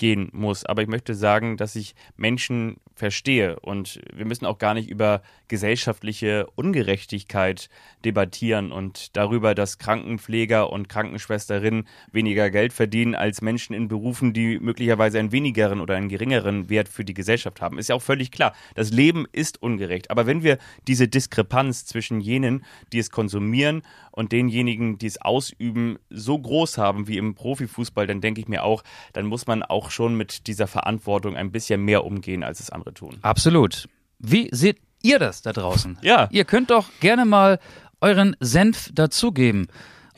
[0.00, 0.64] nachgehen muss.
[0.64, 5.22] Aber ich möchte sagen, dass ich Menschen verstehe und wir müssen auch gar nicht über
[5.48, 7.68] gesellschaftliche Ungerechtigkeit
[8.04, 14.58] debattieren und darüber, dass Krankenpfleger und Krankenschwesterinnen weniger Geld verdienen als Menschen in Berufen, die
[14.58, 17.78] möglicherweise einen wenigeren oder einen geringeren Wert für die Gesellschaft haben.
[17.78, 18.54] Ist ja auch völlig klar.
[18.74, 20.10] Das Leben ist ungerecht.
[20.10, 23.82] Aber wenn wir diese Diskrepanz zwischen jenen, die es konsumieren
[24.12, 28.62] und denjenigen, die es ausüben, so groß haben wie im Profifußball, dann denke ich mir
[28.62, 28.82] auch,
[29.14, 32.94] dann muss man auch schon mit dieser Verantwortung ein bisschen mehr umgehen, als es andere
[32.94, 33.18] tun.
[33.22, 33.88] Absolut.
[34.18, 35.98] Wie seht ihr das da draußen?
[36.02, 36.28] Ja.
[36.30, 37.58] Ihr könnt doch gerne mal
[38.00, 39.68] euren Senf dazugeben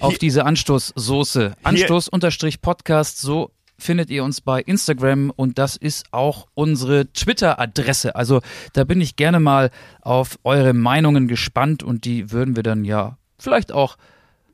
[0.01, 1.55] auf Hier- diese Anstoßsoße.
[1.63, 8.15] Anstoß-Podcast, so findet ihr uns bei Instagram und das ist auch unsere Twitter-Adresse.
[8.15, 8.41] Also
[8.75, 13.19] da bin ich gerne mal auf eure Meinungen gespannt und die würden wir dann ja
[13.39, 13.97] vielleicht auch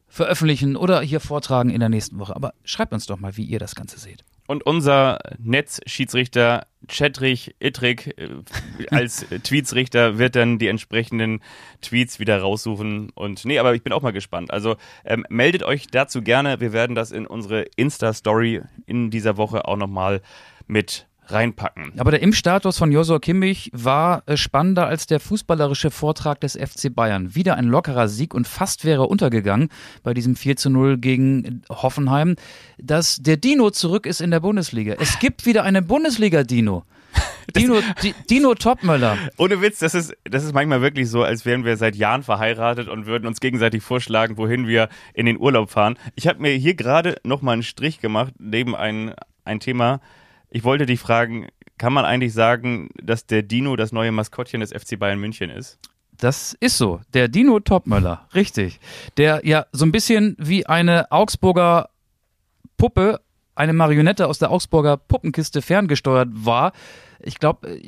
[0.06, 2.34] veröffentlichen oder hier vortragen in der nächsten Woche.
[2.34, 4.24] Aber schreibt uns doch mal, wie ihr das Ganze seht.
[4.48, 8.30] Und unser Netzschiedsrichter Cedric Ittrich äh,
[8.90, 11.42] als Tweetsrichter wird dann die entsprechenden
[11.82, 13.10] Tweets wieder raussuchen.
[13.10, 14.50] Und nee, aber ich bin auch mal gespannt.
[14.50, 16.60] Also ähm, meldet euch dazu gerne.
[16.60, 20.22] Wir werden das in unsere Insta-Story in dieser Woche auch nochmal
[20.66, 21.92] mit reinpacken.
[21.98, 26.94] Aber der Impfstatus von Josua Kimmich war äh, spannender als der fußballerische Vortrag des FC
[26.94, 27.34] Bayern.
[27.34, 29.68] Wieder ein lockerer Sieg und fast wäre untergegangen
[30.02, 32.36] bei diesem 4 zu 0 gegen Hoffenheim,
[32.78, 34.94] dass der Dino zurück ist in der Bundesliga.
[34.98, 36.84] Es gibt wieder einen Bundesliga-Dino.
[37.56, 39.16] Dino, Di- Dino Topmöller.
[39.38, 42.88] Ohne Witz, das ist, das ist manchmal wirklich so, als wären wir seit Jahren verheiratet
[42.88, 45.96] und würden uns gegenseitig vorschlagen, wohin wir in den Urlaub fahren.
[46.14, 49.14] Ich habe mir hier gerade nochmal einen Strich gemacht, neben ein,
[49.44, 50.00] ein Thema.
[50.50, 54.72] Ich wollte dich fragen, kann man eigentlich sagen, dass der Dino das neue Maskottchen des
[54.72, 55.78] FC Bayern München ist?
[56.16, 57.00] Das ist so.
[57.14, 58.80] Der Dino Topmöller, richtig.
[59.16, 61.90] Der ja so ein bisschen wie eine Augsburger
[62.76, 63.20] Puppe,
[63.54, 66.72] eine Marionette aus der Augsburger Puppenkiste ferngesteuert war.
[67.20, 67.80] Ich glaube,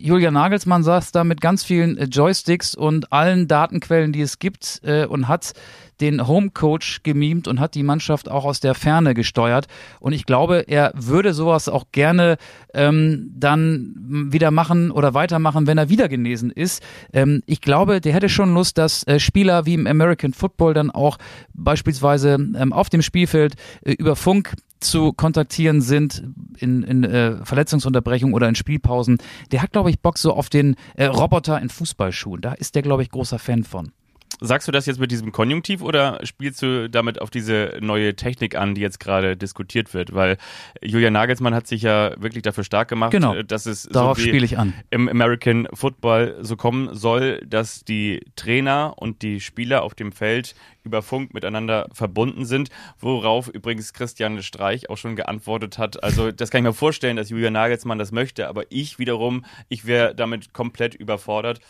[0.00, 4.80] Julian Nagelsmann saß da mit ganz vielen äh, Joysticks und allen Datenquellen, die es gibt,
[4.84, 5.52] äh, und hat
[6.00, 9.66] den Homecoach gemimt und hat die Mannschaft auch aus der Ferne gesteuert.
[10.00, 12.36] Und ich glaube, er würde sowas auch gerne
[12.72, 13.94] ähm, dann
[14.30, 16.82] wieder machen oder weitermachen, wenn er wieder genesen ist.
[17.12, 20.90] Ähm, ich glaube, der hätte schon Lust, dass äh, Spieler wie im American Football dann
[20.90, 21.18] auch
[21.52, 26.22] beispielsweise ähm, auf dem Spielfeld äh, über Funk zu kontaktieren sind
[26.58, 29.18] in, in äh, Verletzungsunterbrechung oder in Spielpausen.
[29.52, 32.40] Der hat, glaube ich, Bock so auf den äh, Roboter in Fußballschuhen.
[32.40, 33.92] Da ist der, glaube ich, großer Fan von.
[34.40, 38.54] Sagst du das jetzt mit diesem Konjunktiv oder spielst du damit auf diese neue Technik
[38.54, 40.14] an, die jetzt gerade diskutiert wird?
[40.14, 40.36] Weil
[40.80, 43.34] Julian Nagelsmann hat sich ja wirklich dafür stark gemacht, Genau.
[43.34, 44.74] äh, dass es Darauf so spiele ich an.
[44.90, 50.54] im American Football so kommen soll, dass die Trainer und die Spieler auf dem Feld
[50.84, 56.02] über Funk miteinander verbunden sind, worauf übrigens Christian Streich auch schon geantwortet hat.
[56.04, 59.84] Also das kann ich mir vorstellen, dass Julian Nagelsmann das möchte, aber ich wiederum, ich
[59.86, 61.60] wäre damit komplett überfordert.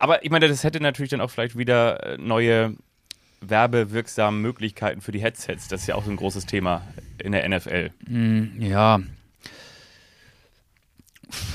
[0.00, 2.74] Aber ich meine, das hätte natürlich dann auch vielleicht wieder äh, neue
[3.42, 5.68] werbewirksame Möglichkeiten für die Headsets.
[5.68, 6.82] Das ist ja auch so ein großes Thema
[7.18, 7.90] in der NFL.
[8.58, 9.00] Ja,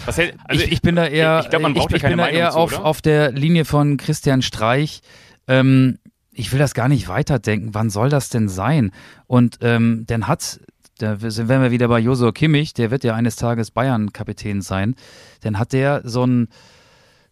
[0.06, 2.12] Was hält, also ich, ich bin da eher, ich glaube, man braucht ich, da ich
[2.12, 5.02] bin da Meinung eher zu, auf, auf der Linie von Christian Streich.
[5.48, 5.98] Ähm,
[6.32, 7.74] ich will das gar nicht weiterdenken.
[7.74, 8.92] Wann soll das denn sein?
[9.26, 10.60] Und ähm, dann hat,
[11.00, 14.96] da sind wir wieder bei Josua Kimmich, der wird ja eines Tages Bayern-Kapitän sein.
[15.42, 16.50] Dann hat der so ein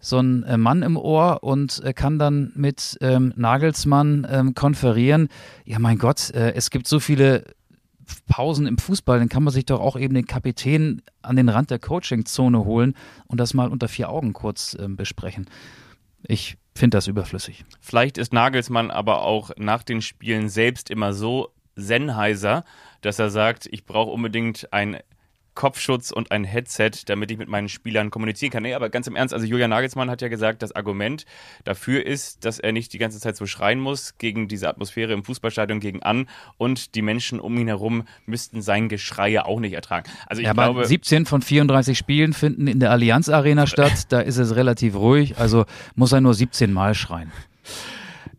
[0.03, 5.29] so ein äh, Mann im Ohr und äh, kann dann mit ähm, Nagelsmann ähm, konferieren.
[5.63, 7.45] Ja, mein Gott, äh, es gibt so viele
[8.27, 11.71] Pausen im Fußball, dann kann man sich doch auch eben den Kapitän an den Rand
[11.71, 12.95] der Coachingzone holen
[13.27, 15.49] und das mal unter vier Augen kurz ähm, besprechen.
[16.23, 17.63] Ich finde das überflüssig.
[17.79, 22.65] Vielleicht ist Nagelsmann aber auch nach den Spielen selbst immer so Sennheiser,
[22.99, 24.97] dass er sagt, ich brauche unbedingt ein
[25.55, 28.63] Kopfschutz und ein Headset, damit ich mit meinen Spielern kommunizieren kann.
[28.63, 31.25] Nee, aber ganz im Ernst, also Julian Nagelsmann hat ja gesagt, das Argument
[31.63, 35.23] dafür ist, dass er nicht die ganze Zeit so schreien muss gegen diese Atmosphäre im
[35.23, 39.73] Fußballstadion gegen an und die Menschen um ihn herum müssten sein Geschrei ja auch nicht
[39.73, 40.09] ertragen.
[40.27, 44.11] Also ich ja, aber glaube, 17 von 34 Spielen finden in der Allianz Arena statt.
[44.11, 45.37] Da ist es relativ ruhig.
[45.37, 47.31] Also muss er nur 17 Mal schreien.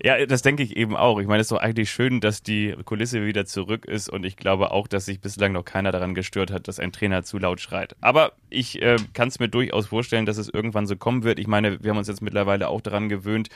[0.05, 1.19] Ja, das denke ich eben auch.
[1.19, 4.37] Ich meine, es ist doch eigentlich schön, dass die Kulisse wieder zurück ist und ich
[4.37, 7.59] glaube auch, dass sich bislang noch keiner daran gestört hat, dass ein Trainer zu laut
[7.59, 7.97] schreit.
[8.03, 11.39] Aber ich äh, kann es mir durchaus vorstellen, dass es irgendwann so kommen wird.
[11.39, 13.49] Ich meine, wir haben uns jetzt mittlerweile auch daran gewöhnt,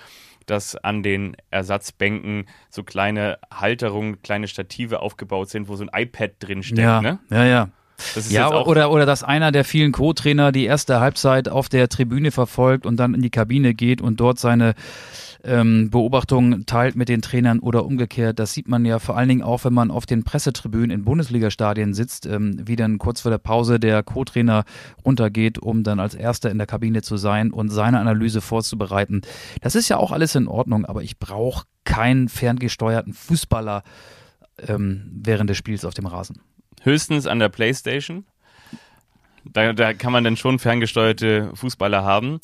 [0.46, 6.32] dass an den Ersatzbänken so kleine Halterungen, kleine Stative aufgebaut sind, wo so ein iPad
[6.40, 6.80] drin steckt.
[6.80, 7.18] ja, Ne?
[7.28, 7.68] ja, ja.
[8.28, 12.87] Ja, oder, oder dass einer der vielen Co-Trainer die erste Halbzeit auf der Tribüne verfolgt
[12.87, 14.74] und dann in die Kabine geht und dort seine
[15.44, 18.38] ähm, Beobachtungen teilt mit den Trainern oder umgekehrt.
[18.38, 21.94] Das sieht man ja vor allen Dingen auch, wenn man auf den Pressetribünen in Bundesliga-Stadien
[21.94, 24.64] sitzt, ähm, wie dann kurz vor der Pause der Co-Trainer
[25.04, 29.22] runtergeht, um dann als Erster in der Kabine zu sein und seine Analyse vorzubereiten.
[29.61, 33.82] Das ist ja auch alles in Ordnung, aber ich brauche keinen ferngesteuerten Fußballer
[34.66, 36.40] ähm, während des Spiels auf dem Rasen.
[36.84, 38.26] Höchstens an der Playstation.
[39.44, 42.40] Da, da kann man dann schon ferngesteuerte Fußballer haben.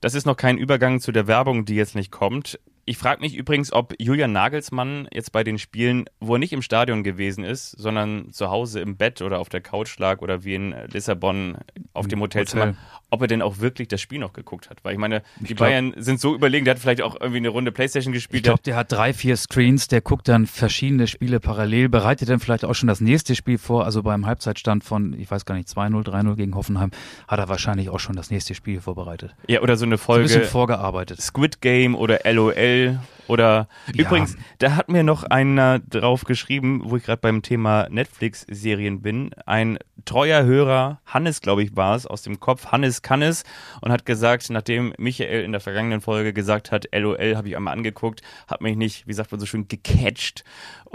[0.00, 2.60] Das ist noch kein Übergang zu der Werbung, die jetzt nicht kommt.
[2.86, 6.60] Ich frage mich übrigens, ob Julian Nagelsmann jetzt bei den Spielen, wo er nicht im
[6.60, 10.54] Stadion gewesen ist, sondern zu Hause im Bett oder auf der Couch lag oder wie
[10.54, 11.56] in Lissabon
[11.94, 12.76] auf dem Hotelzimmer, Hotel.
[13.14, 14.78] Ob er denn auch wirklich das Spiel noch geguckt hat.
[14.84, 17.48] Weil ich meine, die glaub- Bayern sind so überlegen, der hat vielleicht auch irgendwie eine
[17.48, 18.38] Runde Playstation gespielt.
[18.40, 22.40] Ich glaube, der hat drei, vier Screens, der guckt dann verschiedene Spiele parallel, bereitet dann
[22.40, 23.84] vielleicht auch schon das nächste Spiel vor.
[23.84, 26.90] Also beim Halbzeitstand von, ich weiß gar nicht, 2-0, 3-0 gegen Hoffenheim,
[27.28, 29.34] hat er wahrscheinlich auch schon das nächste Spiel vorbereitet.
[29.46, 31.20] ja, oder so eine So ein bisschen Folge vorgearbeitet.
[31.20, 34.04] Squid Game oder LOL Oder Ja.
[34.04, 39.30] übrigens, da hat mir noch einer drauf geschrieben, wo ich gerade beim Thema Netflix-Serien bin.
[39.46, 43.44] Ein treuer Hörer, Hannes, glaube ich, war es, aus dem Kopf, Hannes Kannes,
[43.80, 47.74] und hat gesagt, nachdem Michael in der vergangenen Folge gesagt hat, LOL, habe ich einmal
[47.74, 50.44] angeguckt, hat mich nicht, wie sagt man so schön, gecatcht.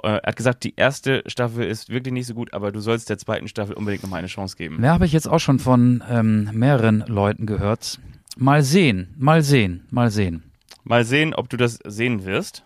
[0.04, 3.10] Äh, Er hat gesagt, die erste Staffel ist wirklich nicht so gut, aber du sollst
[3.10, 4.84] der zweiten Staffel unbedingt nochmal eine Chance geben.
[4.84, 8.00] Ja, habe ich jetzt auch schon von ähm, mehreren Leuten gehört.
[8.38, 10.44] Mal sehen, mal sehen, mal sehen.
[10.84, 12.63] Mal sehen, ob du das sehen wirst.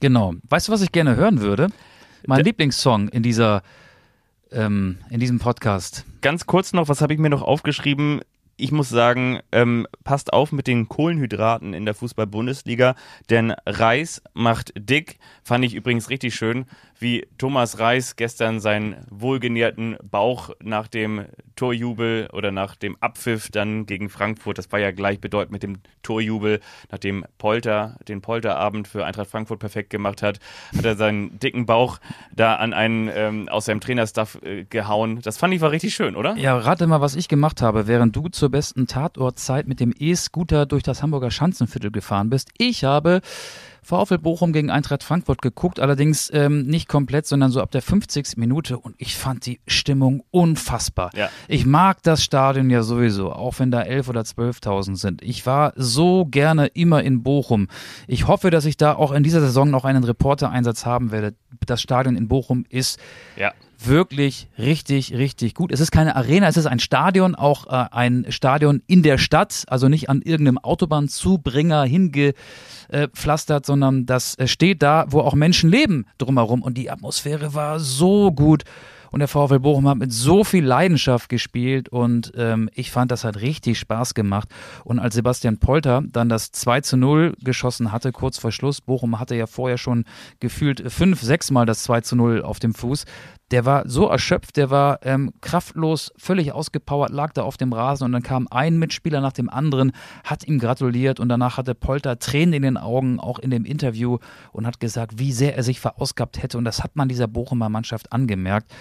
[0.00, 0.34] Genau.
[0.48, 1.68] Weißt du, was ich gerne hören würde?
[2.26, 3.62] Mein Der- Lieblingssong in dieser,
[4.50, 6.04] ähm, in diesem Podcast.
[6.20, 8.20] Ganz kurz noch, was habe ich mir noch aufgeschrieben?
[8.56, 12.94] Ich muss sagen, ähm, passt auf mit den Kohlenhydraten in der Fußball-Bundesliga,
[13.28, 15.18] denn Reis macht dick.
[15.42, 16.66] Fand ich übrigens richtig schön,
[17.02, 23.86] wie Thomas Reis gestern seinen wohlgenährten Bauch nach dem Torjubel oder nach dem Abpfiff dann
[23.86, 26.60] gegen Frankfurt, das war ja gleichbedeutend mit dem Torjubel,
[26.90, 30.38] nachdem Polter den Polterabend für Eintracht Frankfurt perfekt gemacht hat,
[30.76, 31.98] hat er seinen dicken Bauch
[32.34, 35.20] da an einen ähm, aus seinem Trainerstaff äh, gehauen.
[35.22, 36.36] Das fand ich war richtig schön, oder?
[36.36, 40.66] Ja, rate mal, was ich gemacht habe, während du zur besten Tatortzeit mit dem E-Scooter
[40.66, 42.50] durch das Hamburger Schanzenviertel gefahren bist.
[42.58, 43.20] Ich habe
[43.82, 48.36] VfL Bochum gegen Eintracht Frankfurt geguckt, allerdings ähm, nicht komplett, sondern so ab der 50.
[48.36, 51.10] Minute und ich fand die Stimmung unfassbar.
[51.16, 51.30] Ja.
[51.48, 55.22] Ich mag das Stadion ja sowieso, auch wenn da 11 oder 12.000 sind.
[55.22, 57.68] Ich war so gerne immer in Bochum.
[58.06, 61.34] Ich hoffe, dass ich da auch in dieser Saison noch einen Reportereinsatz haben werde.
[61.66, 63.00] Das Stadion in Bochum ist
[63.36, 63.52] Ja.
[63.86, 65.72] Wirklich richtig, richtig gut.
[65.72, 69.64] Es ist keine Arena, es ist ein Stadion, auch äh, ein Stadion in der Stadt,
[69.68, 76.06] also nicht an irgendeinem Autobahnzubringer hingepflastert, sondern das äh, steht da, wo auch Menschen leben
[76.18, 76.62] drumherum.
[76.62, 78.64] Und die Atmosphäre war so gut.
[79.12, 83.24] Und der VfL Bochum hat mit so viel Leidenschaft gespielt und ähm, ich fand, das
[83.24, 84.48] hat richtig Spaß gemacht.
[84.84, 89.20] Und als Sebastian Polter dann das 2 zu 0 geschossen hatte, kurz vor Schluss, Bochum
[89.20, 90.06] hatte ja vorher schon
[90.40, 93.04] gefühlt fünf, sechs Mal das 2 zu 0 auf dem Fuß,
[93.52, 98.04] der war so erschöpft, der war ähm, kraftlos, völlig ausgepowert, lag da auf dem Rasen
[98.06, 99.92] und dann kam ein Mitspieler nach dem anderen,
[100.24, 104.18] hat ihm gratuliert und danach hatte Polter Tränen in den Augen, auch in dem Interview
[104.52, 107.68] und hat gesagt, wie sehr er sich verausgabt hätte und das hat man dieser Bochumer
[107.68, 108.72] Mannschaft angemerkt.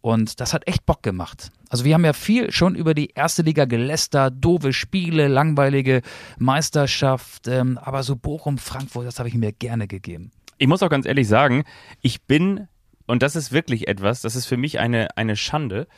[0.00, 1.50] Und das hat echt Bock gemacht.
[1.70, 6.02] Also wir haben ja viel schon über die erste Liga gelästert, doofe Spiele, langweilige
[6.38, 10.30] Meisterschaft, ähm, aber so Bochum, Frankfurt, das habe ich mir gerne gegeben.
[10.56, 11.64] Ich muss auch ganz ehrlich sagen,
[12.00, 12.68] ich bin,
[13.08, 15.88] und das ist wirklich etwas, das ist für mich eine, eine Schande,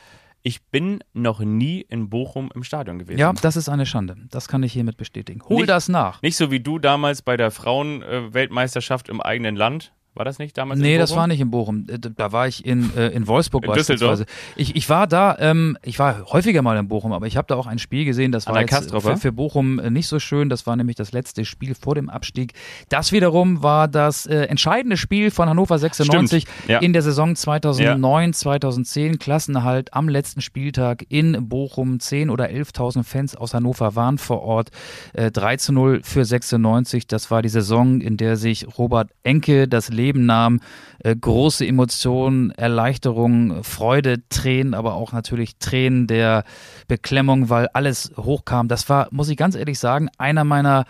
[0.42, 3.18] ich bin noch nie in Bochum im Stadion gewesen.
[3.18, 4.16] Ja, das ist eine Schande.
[4.30, 5.42] Das kann ich hiermit bestätigen.
[5.46, 6.22] Hol Nicht- das nach.
[6.22, 9.92] Nicht so wie du damals bei der Frauen-Weltmeisterschaft im eigenen Land.
[10.14, 10.80] War das nicht damals?
[10.80, 11.86] Nee, das war nicht in Bochum.
[11.88, 14.18] Äh, Da war ich in, äh, in Wolfsburg In Düsseldorf?
[14.18, 14.54] beispielsweise.
[14.56, 17.54] Ich, ich war da, ähm, ich war häufiger mal in Bochum, aber ich habe da
[17.54, 20.48] auch ein Spiel gesehen, das war jetzt für, für Bochum äh, nicht so schön.
[20.48, 22.54] Das war nämlich das letzte Spiel vor dem Abstieg.
[22.88, 26.78] Das wiederum war das äh, entscheidende Spiel von Hannover 96 Stimmt, ja.
[26.80, 29.18] in der Saison 2009, 2010.
[29.20, 31.98] Klassenerhalt am letzten Spieltag in Bochum.
[31.98, 34.70] 10.000 oder 11.000 Fans aus Hannover waren vor Ort.
[35.12, 37.06] Äh, 3 zu 0 für 96.
[37.06, 40.60] Das war die Saison, in der sich Robert Enke das Leben nahm.
[40.98, 46.44] Äh, große Emotionen, Erleichterung, Freude, Tränen, aber auch natürlich Tränen der
[46.88, 48.68] Beklemmung, weil alles hochkam.
[48.68, 50.84] Das war, muss ich ganz ehrlich sagen, einer meiner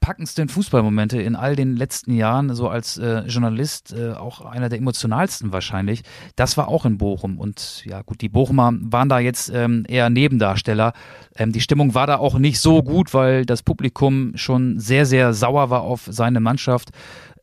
[0.00, 4.78] packendsten Fußballmomente in all den letzten Jahren, so als äh, Journalist, äh, auch einer der
[4.78, 6.02] emotionalsten wahrscheinlich.
[6.36, 7.38] Das war auch in Bochum.
[7.38, 10.92] Und ja, gut, die Bochumer waren da jetzt ähm, eher Nebendarsteller.
[11.36, 15.32] Ähm, die Stimmung war da auch nicht so gut, weil das Publikum schon sehr, sehr
[15.32, 16.90] sauer war auf seine Mannschaft.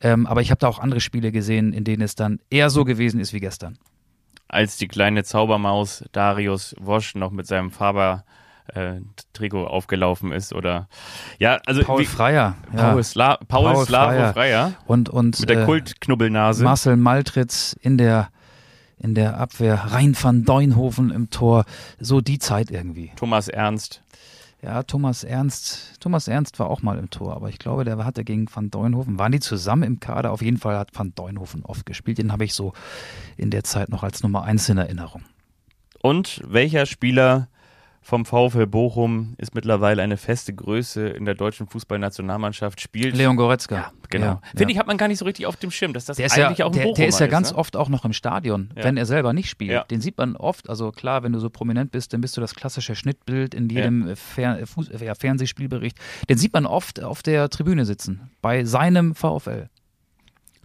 [0.00, 2.84] Ähm, aber ich habe da auch andere Spiele gesehen, in denen es dann eher so
[2.84, 3.78] gewesen ist wie gestern.
[4.48, 8.24] Als die kleine Zaubermaus Darius Wosch noch mit seinem Faber
[8.74, 9.00] äh,
[9.32, 10.88] Trikot aufgelaufen ist oder
[11.38, 12.56] ja, also Paul wie, Freier.
[12.74, 12.90] Ja.
[12.90, 14.32] Paul, Sla Paul, Paul Slavo Freier.
[14.32, 16.64] Freier, Und, und mit der äh, Kultknubbelnase.
[16.64, 18.30] Marcel Maltritz in der,
[18.98, 21.64] in der Abwehr, Rein van Deunhoven im Tor.
[21.98, 23.12] So die Zeit irgendwie.
[23.16, 24.02] Thomas Ernst.
[24.62, 28.24] Ja, Thomas Ernst, Thomas Ernst war auch mal im Tor, aber ich glaube, der hatte
[28.24, 29.18] gegen Van Deunhoven.
[29.18, 30.32] Waren die zusammen im Kader?
[30.32, 32.18] Auf jeden Fall hat Van Deunhoven oft gespielt.
[32.18, 32.72] Den habe ich so
[33.36, 35.22] in der Zeit noch als Nummer eins in Erinnerung.
[36.00, 37.48] Und welcher Spieler
[38.06, 43.92] vom VfL Bochum ist mittlerweile eine feste Größe in der deutschen Fußballnationalmannschaft, spielt Leon Goretzka.
[44.10, 44.26] Genau.
[44.26, 44.68] Ja, Finde ja.
[44.70, 46.46] ich, hat man gar nicht so richtig auf dem Schirm, dass das Der ist, ja,
[46.46, 47.58] eigentlich auch ein der, Bochumer der ist ja ganz ne?
[47.58, 48.84] oft auch noch im Stadion, Ja.
[48.84, 49.72] wenn er selber nicht spielt.
[49.72, 49.82] Ja.
[49.82, 50.70] Den sieht man oft.
[50.70, 54.14] Also klar, wenn du so prominent bist, dann bist du das klassische Schnittbild in jedem
[54.14, 55.98] Fer Fuß ja, Fernsehspielbericht.
[56.28, 59.68] Den sieht man oft auf der Tribüne sitzen, bei seinem VfL.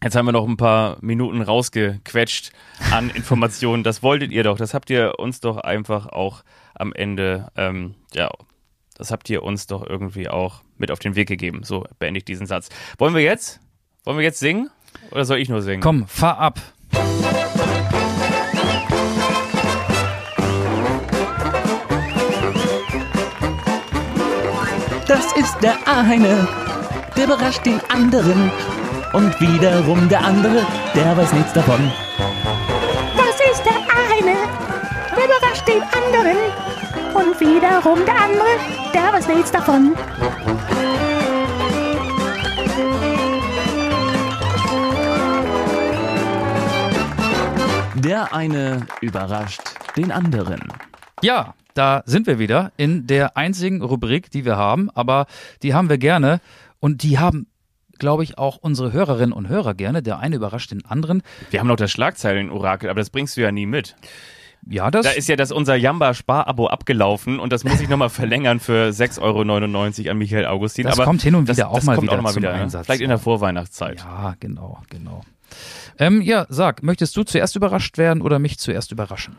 [0.03, 2.51] Jetzt haben wir noch ein paar Minuten rausgequetscht
[2.91, 3.83] an Informationen.
[3.83, 4.57] Das wolltet ihr doch.
[4.57, 6.43] Das habt ihr uns doch einfach auch
[6.73, 8.29] am Ende, ähm, ja,
[8.97, 11.63] das habt ihr uns doch irgendwie auch mit auf den Weg gegeben.
[11.63, 12.69] So beende ich diesen Satz.
[12.97, 13.59] Wollen wir jetzt
[14.03, 14.71] Wollen wir jetzt singen?
[15.11, 15.81] Oder soll ich nur singen?
[15.81, 16.59] Komm, fahr ab.
[25.07, 26.47] Das ist der eine,
[27.15, 28.51] der überrascht den anderen.
[29.13, 31.91] Und wiederum der andere, der weiß nichts davon.
[33.17, 34.37] Das ist der eine,
[35.15, 36.37] der überrascht den anderen.
[37.13, 38.47] Und wiederum der andere,
[38.93, 39.95] der weiß nichts davon.
[47.95, 49.61] Der eine überrascht
[49.97, 50.61] den anderen.
[51.21, 55.25] Ja, da sind wir wieder in der einzigen Rubrik, die wir haben, aber
[55.63, 56.39] die haben wir gerne
[56.79, 57.47] und die haben,
[58.01, 60.01] glaube ich, auch unsere Hörerinnen und Hörer gerne.
[60.01, 61.21] Der eine überrascht den anderen.
[61.51, 63.95] Wir haben noch das Schlagzeilen-Orakel, aber das bringst du ja nie mit.
[64.67, 68.59] Ja, das Da ist ja das unser Jamba-Spar-Abo abgelaufen und das muss ich nochmal verlängern
[68.59, 70.85] für 6,99 Euro an Michael Augustin.
[70.85, 72.53] Das aber kommt hin und das, wieder auch das mal wieder auch mal wieder?
[72.53, 72.85] Einsatz.
[72.85, 73.99] Vielleicht in der Vorweihnachtszeit.
[73.99, 75.21] Ja, genau, genau.
[75.97, 79.35] Ähm, ja, sag, möchtest du zuerst überrascht werden oder mich zuerst überraschen?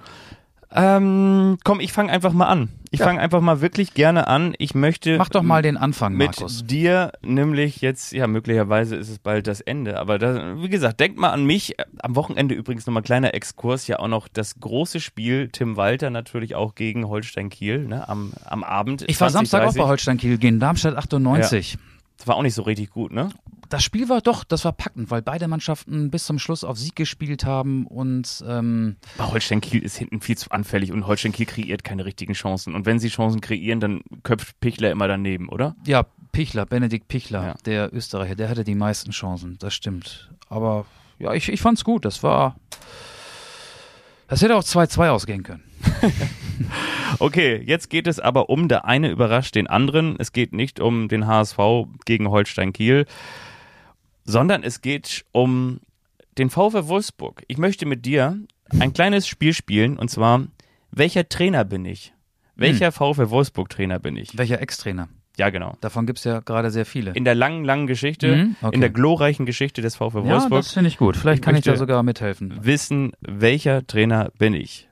[0.75, 2.69] Ähm, komm, ich fange einfach mal an.
[2.91, 3.07] Ich Ja.
[3.07, 4.55] fange einfach mal wirklich gerne an.
[4.59, 6.65] Ich möchte Mach doch mal den Anfang, mit Markus.
[6.67, 11.19] dir nämlich jetzt, ja, möglicherweise ist es bald das Ende, aber da, wie gesagt, denk
[11.19, 11.75] mal an mich.
[12.03, 16.55] Am Wochenende übrigens nochmal kleiner Exkurs, ja auch noch das große Spiel Tim Walter natürlich
[16.55, 19.05] auch gegen Holstein Kiel, ne, am, am Abend.
[19.09, 19.83] Ich war 20, Samstag auch 30.
[19.83, 21.79] bei Holstein Kiel gegen Darmstadt 98.
[22.19, 23.31] Das war auch nicht so richtig gut, ne?
[23.69, 26.95] Das Spiel war doch, das war packend, weil beide Mannschaften bis zum Schluss auf Sieg
[26.95, 31.47] gespielt haben und ähm, Aber Holstein Kiel ist hinten viel zu anfällig und Holstein Kiel
[31.47, 32.75] kreiert keine richtigen Chancen.
[32.75, 35.75] Und wenn sie Chancen kreieren, dann köpft Pichler immer daneben, oder?
[35.87, 37.55] ja, Pichler, Benedikt Pichler, Ja.
[37.67, 40.31] der Österreicher, der hatte die meisten Chancen, das stimmt.
[40.49, 40.87] Aber
[41.19, 42.57] ja, ich, ich fand's gut, das war.
[44.29, 45.63] Das hätte auch 2-2 ausgehen können.
[47.19, 50.17] Okay, jetzt geht es aber um der eine überrascht den anderen.
[50.19, 51.59] Es geht nicht um den HSV
[52.05, 53.07] gegen Holstein Kiel,
[54.25, 55.81] sondern es geht um
[56.39, 57.43] den VfL Wolfsburg.
[57.49, 58.39] Ich möchte mit dir
[58.81, 60.47] ein kleines Spiel spielen und zwar,
[60.91, 62.13] welcher Trainer bin ich?
[62.57, 64.37] Welcher VfL Wolfsburg Trainer bin ich?
[64.39, 65.09] Welcher Ex-Trainer?
[65.39, 65.77] Ja, genau.
[65.81, 67.13] Davon gibt's ja gerade sehr viele.
[67.13, 68.75] In der langen, langen Geschichte, Mhm, okay.
[68.75, 71.17] in der glorreichen Geschichte des ja, Wolfsburg, das finde ich gut.
[71.17, 72.59] Vielleicht Ich kann ich da sogar mithelfen.
[72.63, 74.89] wissen, welcher Trainer bin ich.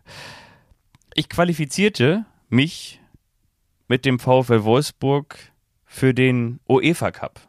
[1.14, 3.00] Ich qualifizierte mich
[3.88, 5.36] mit dem VfL Wolfsburg
[5.84, 7.40] für den UEFA Cup.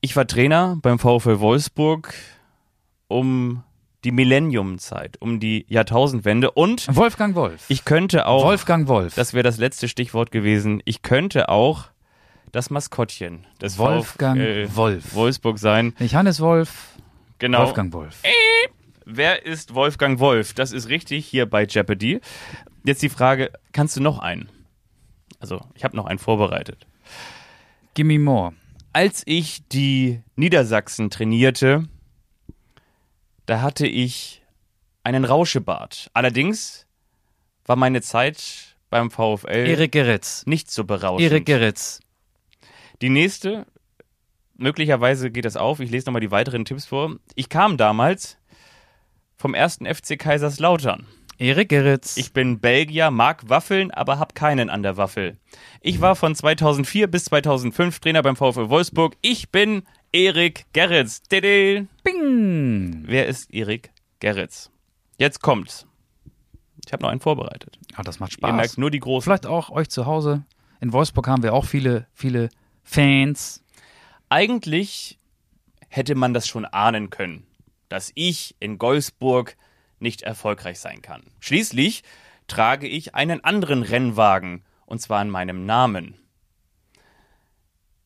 [0.00, 2.14] Ich war Trainer beim VfL Wolfsburg
[3.08, 3.62] um
[4.04, 7.66] die Millenniumzeit, um die Jahrtausendwende und Wolfgang Wolf.
[7.68, 9.14] ich könnte auch, Wolfgang Wolf.
[9.14, 11.88] das wäre das letzte Stichwort gewesen, ich könnte auch
[12.50, 14.40] das Maskottchen des Wolfgang
[14.74, 15.14] Wolf.
[15.14, 15.92] Wolfsburg sein.
[15.98, 16.94] Nicht Hannes Wolf,
[17.38, 17.66] Genau.
[17.66, 18.22] Wolfgang Wolf.
[19.12, 20.54] Wer ist Wolfgang Wolf?
[20.54, 22.20] Das ist richtig hier bei Jeopardy.
[22.84, 24.48] Jetzt die Frage, kannst du noch einen?
[25.40, 26.86] Also, ich habe noch einen vorbereitet.
[27.94, 28.52] Gimme more.
[28.92, 31.88] Als ich die Niedersachsen trainierte,
[33.46, 34.42] da hatte ich
[35.02, 36.10] einen Rauschebart.
[36.14, 36.86] Allerdings
[37.66, 40.46] war meine Zeit beim VfL Erik Geritz.
[40.46, 41.30] nicht so berauschend.
[41.30, 42.00] Erik Geritz.
[43.02, 43.66] Die nächste,
[44.56, 47.16] möglicherweise geht das auf, ich lese nochmal die weiteren Tipps vor.
[47.34, 48.36] Ich kam damals
[49.40, 51.06] vom ersten FC Kaiserslautern.
[51.38, 52.18] Erik Geritz.
[52.18, 55.38] Ich bin Belgier, mag Waffeln, aber hab keinen an der Waffel.
[55.80, 59.16] Ich war von 2004 bis 2005 Trainer beim VfL Wolfsburg.
[59.22, 61.22] Ich bin Erik Gerritz.
[61.22, 61.86] Dede.
[62.04, 63.04] Bing.
[63.06, 64.70] Wer ist Erik Gerritz?
[65.16, 65.86] Jetzt kommt's.
[66.84, 67.78] Ich habe noch einen vorbereitet.
[67.94, 68.54] Ah, das macht Ihr Spaß.
[68.54, 69.24] merkt nur die großen.
[69.24, 70.44] Vielleicht auch euch zu Hause.
[70.82, 72.50] In Wolfsburg haben wir auch viele, viele
[72.82, 73.64] Fans.
[74.28, 75.18] Eigentlich
[75.88, 77.46] hätte man das schon ahnen können,
[77.90, 79.56] dass ich in Golfsburg
[79.98, 81.22] nicht erfolgreich sein kann.
[81.40, 82.02] Schließlich
[82.48, 86.14] trage ich einen anderen Rennwagen, und zwar in meinem Namen.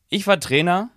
[0.09, 0.89] Ich war Trainer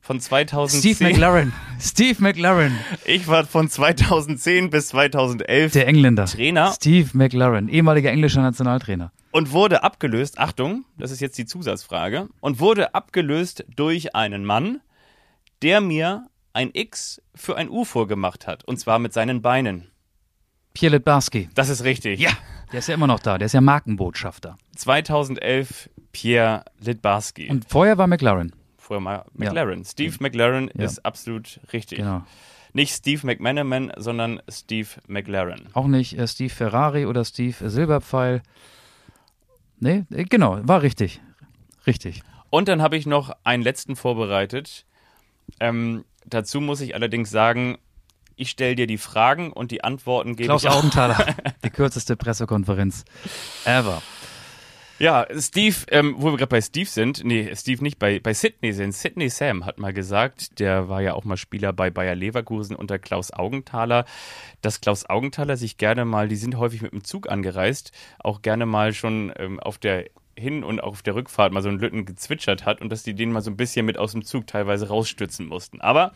[0.00, 0.94] von 2010.
[0.94, 1.52] Steve McLaren.
[1.78, 2.78] Steve McLaren.
[3.04, 6.24] Ich war von 2010 bis 2011 Der Engländer.
[6.26, 7.68] Trainer Steve McLaren.
[7.68, 9.12] Ehemaliger englischer Nationaltrainer.
[9.32, 14.80] und wurde abgelöst, Achtung, das ist jetzt die Zusatzfrage, und wurde abgelöst durch einen Mann,
[15.62, 19.90] der mir ein X für ein U vorgemacht hat, und zwar mit seinen Beinen.
[20.74, 21.48] Pierre Litbarski.
[21.54, 22.20] Das ist richtig.
[22.20, 22.30] Ja.
[22.72, 23.38] Der ist ja immer noch da.
[23.38, 24.56] Der ist ja Markenbotschafter.
[24.76, 27.48] 2011 Pierre Litbarski.
[27.50, 28.54] Und vorher war McLaren.
[28.78, 29.84] vorher mal McLaren.
[29.84, 30.84] Steve McLaren Ja.
[30.84, 31.98] ist absolut richtig.
[31.98, 32.22] Genau.
[32.72, 35.62] Nicht Steve McManaman, sondern Steve McLaren.
[35.72, 38.42] Auch nicht äh, Steve Ferrari oder Steve Silberpfeil.
[39.80, 41.20] Nee, äh, genau, war richtig.
[41.86, 42.22] Richtig.
[42.50, 44.84] Und dann habe ich noch einen letzten vorbereitet.
[45.58, 47.78] Ähm, dazu muss ich allerdings sagen,
[48.36, 50.76] ich stelle dir die Fragen und die Antworten gebe Klaus ich auch.
[50.76, 51.34] Augenthaler.
[51.64, 53.04] Die kürzeste Pressekonferenz
[53.64, 54.00] ever.
[55.00, 58.74] Ja, Steve, ähm, wo wir gerade bei Steve sind, nee, Steve nicht, bei, bei Sydney
[58.74, 58.92] sind.
[58.92, 62.98] Sydney Sam hat mal gesagt, der war ja auch mal Spieler bei Bayer Leverkusen unter
[62.98, 64.04] Klaus Augenthaler,
[64.60, 68.66] dass Klaus Augenthaler sich gerne mal, die sind häufig mit dem Zug angereist, auch gerne
[68.66, 70.04] mal schon ähm, auf der
[70.40, 73.14] hin und auch auf der Rückfahrt mal so einen Lütten gezwitschert hat und dass die
[73.14, 75.80] den mal so ein bisschen mit aus dem Zug teilweise rausstützen mussten.
[75.80, 76.12] Aber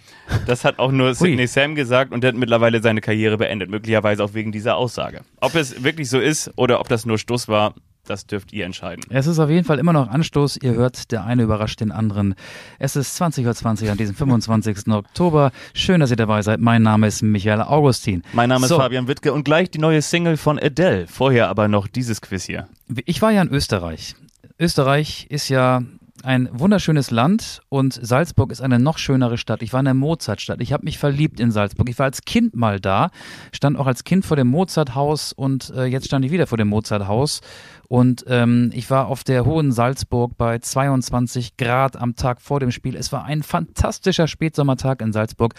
[0.47, 4.25] das hat auch nur Sidney Sam gesagt und der hat mittlerweile seine Karriere beendet, möglicherweise
[4.25, 5.21] auch wegen dieser Aussage.
[5.41, 7.75] Ob es wirklich so ist oder ob das nur Stuss war,
[8.05, 9.05] das dürft ihr entscheiden.
[9.11, 10.59] Es ist auf jeden Fall immer noch Anstoß.
[10.63, 12.35] Ihr hört, der eine überrascht den anderen.
[12.79, 14.89] Es ist 20.20 Uhr an diesem 25.
[14.89, 15.53] Oktober.
[15.73, 16.61] Schön, dass ihr dabei seid.
[16.61, 18.23] Mein Name ist Michael Augustin.
[18.33, 18.77] Mein Name So.
[18.77, 21.07] ist Fabian Wittke und gleich die neue Single von Adele.
[21.07, 22.69] Vorher aber noch dieses Quiz hier.
[23.07, 24.15] Ich war ja in Österreich.
[24.59, 25.83] Österreich ist ja
[26.23, 29.63] ein wunderschönes Land und Salzburg ist eine noch schönere Stadt.
[29.63, 30.61] Ich war in der Mozartstadt.
[30.61, 31.89] Ich habe mich verliebt in Salzburg.
[31.91, 33.11] Ich war als Kind mal da,
[33.53, 36.69] stand auch als Kind vor dem Mozarthaus und äh, jetzt stand ich wieder vor dem
[36.69, 37.41] Mozarthaus.
[37.89, 42.71] Und ähm, ich war auf der Hohen Salzburg bei 22 Grad am Tag vor dem
[42.71, 42.97] Spiel.
[42.97, 45.55] Es war ein fantastischer Spätsommertag in Salzburg.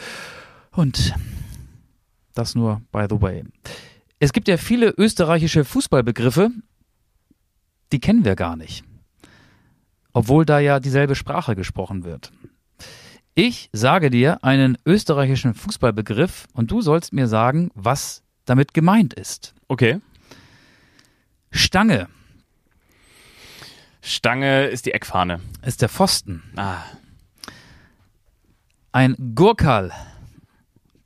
[0.72, 1.14] Und
[2.34, 3.44] das nur by the way.
[4.20, 6.52] Es gibt ja viele österreichische Fußballbegriffe,
[7.92, 8.84] die kennen wir gar nicht.
[10.14, 12.32] Obwohl da ja dieselbe Sprache gesprochen wird.
[13.36, 19.54] Ich sage dir einen österreichischen Fußballbegriff und du sollst mir sagen, was damit gemeint ist.
[19.68, 20.00] Okay.
[21.56, 22.08] Stange
[24.02, 25.40] Stange ist die Eckfahne.
[25.64, 26.44] ist der Pfosten.
[26.56, 26.84] Ah,
[28.92, 29.92] Ein Gurkal,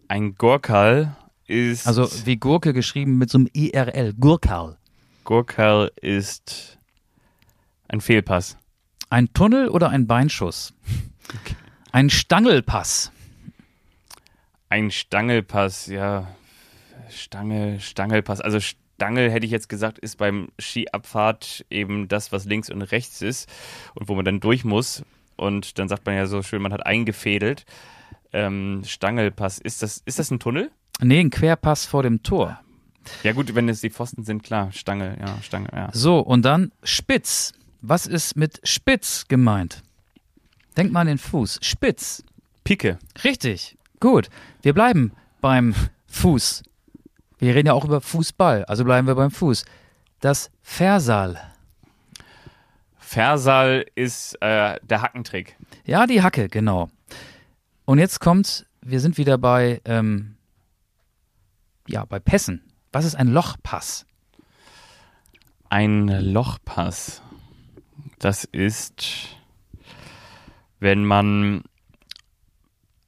[0.08, 1.16] ein Gurkal
[1.47, 1.88] ist.
[1.88, 4.78] also wie Gurke geschrieben mit so einem IRL, Gurkal.
[5.24, 6.78] Gurkal ist
[7.88, 8.58] ein Fehlpass.
[9.10, 10.74] Ein Tunnel oder ein Beinschuss?
[11.91, 13.12] Ein Stangelpass.
[14.70, 16.28] Ein Stangelpass, ja.
[17.10, 18.41] Stange, Stangelpass.
[18.41, 18.60] Also
[19.00, 23.50] Stangel hätte ich jetzt gesagt, ist beim Skiabfahrt eben das, was links und rechts ist
[23.95, 25.04] und wo man dann durch muss.
[25.38, 27.66] Und dann sagt man ja so schön, man hat eingefädelt.
[28.34, 30.70] Ähm, Stangelpass, ist das, ist das ein Tunnel?
[31.00, 32.60] Nee, ein Querpass vor dem Tor.
[33.24, 34.74] Ja gut, wenn es die Pfosten sind, klar.
[34.74, 35.89] Stange, ja, Stange, ja.
[35.93, 37.54] So, und dann Spitz.
[37.82, 39.82] Was ist mit Spitz gemeint?
[40.76, 41.60] Denk mal an den Fuß.
[41.62, 42.22] Spitz.
[42.66, 43.00] Pike.
[43.24, 43.78] Richtig.
[44.02, 44.30] Gut.
[44.62, 45.74] Wir bleiben beim
[46.08, 46.64] Fuß.
[47.40, 49.64] Wir reden ja auch über Fußball, also bleiben wir beim Fuß.
[50.20, 51.40] Das Versal.
[52.98, 55.56] Versal ist äh, der Hackentrick.
[55.86, 56.90] Ja, die Hacke, genau.
[57.86, 60.36] Und jetzt kommt, wir sind wieder bei, ähm,
[61.88, 62.62] ja, bei Pässen.
[62.92, 64.06] Was ist ein Lochpass?
[65.70, 67.22] Ein Lochpass.
[68.20, 69.38] Das ist,
[70.80, 71.64] wenn man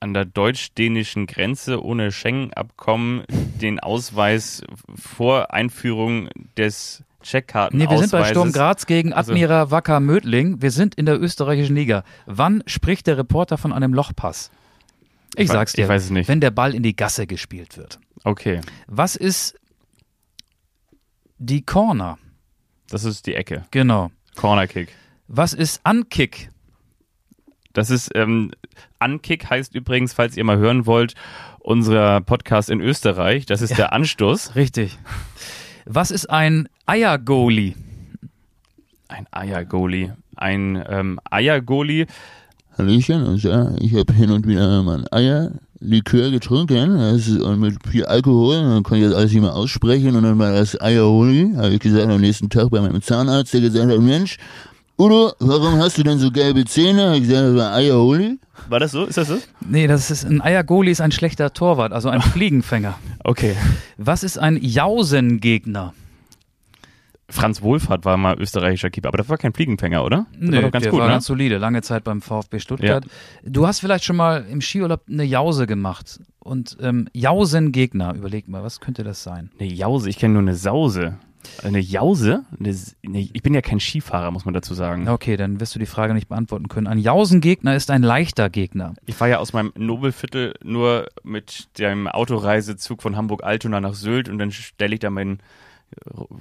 [0.02, 3.24] an der deutsch-dänischen Grenze ohne Schengen-Abkommen
[3.62, 4.64] den Ausweis
[4.96, 6.28] vor Einführung
[6.58, 7.90] des Checkkartenausweises.
[7.90, 10.62] Nee, wir sind bei Sturm Graz gegen Also- Admira Wacker Mödling.
[10.62, 12.04] Wir sind in der österreichischen Liga.
[12.26, 14.50] Wann spricht der Reporter von einem Lochpass?
[15.36, 15.84] Ich, Ich sag's dir.
[15.84, 16.28] ich weiß es nicht.
[16.28, 18.00] Wenn der Ball in die Gasse gespielt wird.
[18.24, 19.56] Okay, Was ist
[21.38, 22.18] die Corner?
[22.90, 23.66] das ist die Ecke.
[23.72, 24.12] Genau.
[24.36, 24.90] Cornerkick.
[25.28, 26.50] Was ist Ankick?
[27.74, 28.52] Das ist, ähm,
[29.00, 31.16] Ankick heißt übrigens, falls ihr mal hören wollt,
[31.60, 33.46] unser Podcast in Österreich.
[33.46, 34.56] Das ist der Anstoß.
[34.56, 34.98] Richtig.
[35.86, 37.76] Was ist ein Eiergoalie?
[39.08, 40.16] Ein Eiergoalie.
[40.36, 42.08] Ein ähm, Eiergoalie.
[42.78, 45.12] Hallöchen, und ja, ich habe hin und wieder mal ein
[45.82, 49.42] Eierlikör getrunken, das ist, und mit viel Alkohol, und dann konnte ich das alles nicht
[49.42, 53.02] mehr aussprechen, und dann war das Eierholi, habe ich gesagt, am nächsten Tag bei meinem
[53.02, 54.38] Zahnarzt, der gesagt hat, Mensch,
[55.02, 57.18] Udo, warum hast du denn so gelbe Zähne?
[57.18, 58.38] Ich das war Eierholi.
[58.70, 59.06] War das so?
[59.06, 59.38] Ist das so?
[59.68, 63.00] Nee, das ist ein Eiergoalie ist ein schlechter Torwart, also ein Fliegenfänger.
[63.24, 63.56] Okay.
[63.98, 65.96] Was ist ein Jausengegner?
[67.30, 70.28] Franz Wohlfahrt war mal österreichischer Keeper, aber das war kein Fliegenfänger, oder?
[70.40, 71.14] Das war doch ganz der gut, war ne?
[71.14, 73.04] ganz solide, lange Zeit beim VfB Stuttgart.
[73.44, 76.20] Du hast vielleicht schon mal im Skiurlaub eine Jause gemacht.
[76.38, 79.50] Und ähm, Jausengegner, überleg mal, was könnte das sein?
[79.60, 81.18] Eine Jause, ich kenne nur eine Sause.
[81.64, 82.44] Eine Jause?
[82.60, 82.70] Eine,
[83.20, 85.08] ich bin ja kein Skifahrer, muss man dazu sagen.
[85.08, 86.88] Okay, dann wirst du die Frage nicht beantworten können.
[86.88, 88.94] Ein Jausengegner ist ein leichter Gegner.
[89.06, 94.38] Ich fahre ja aus meinem Nobelviertel nur mit dem Autoreisezug von Hamburg-Altona nach Sylt und
[94.38, 95.40] dann stelle ich da meinen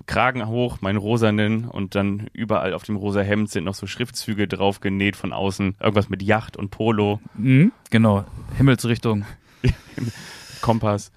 [0.06, 4.46] Kragen hoch, meinen rosanen und dann überall auf dem rosa Hemd sind noch so Schriftzüge
[4.46, 5.74] drauf genäht von außen.
[5.80, 7.72] Irgendwas mit Yacht und Polo, Mhm.
[7.90, 8.24] Genau,
[8.56, 9.24] Himmelsrichtung.
[10.60, 11.10] Kompass.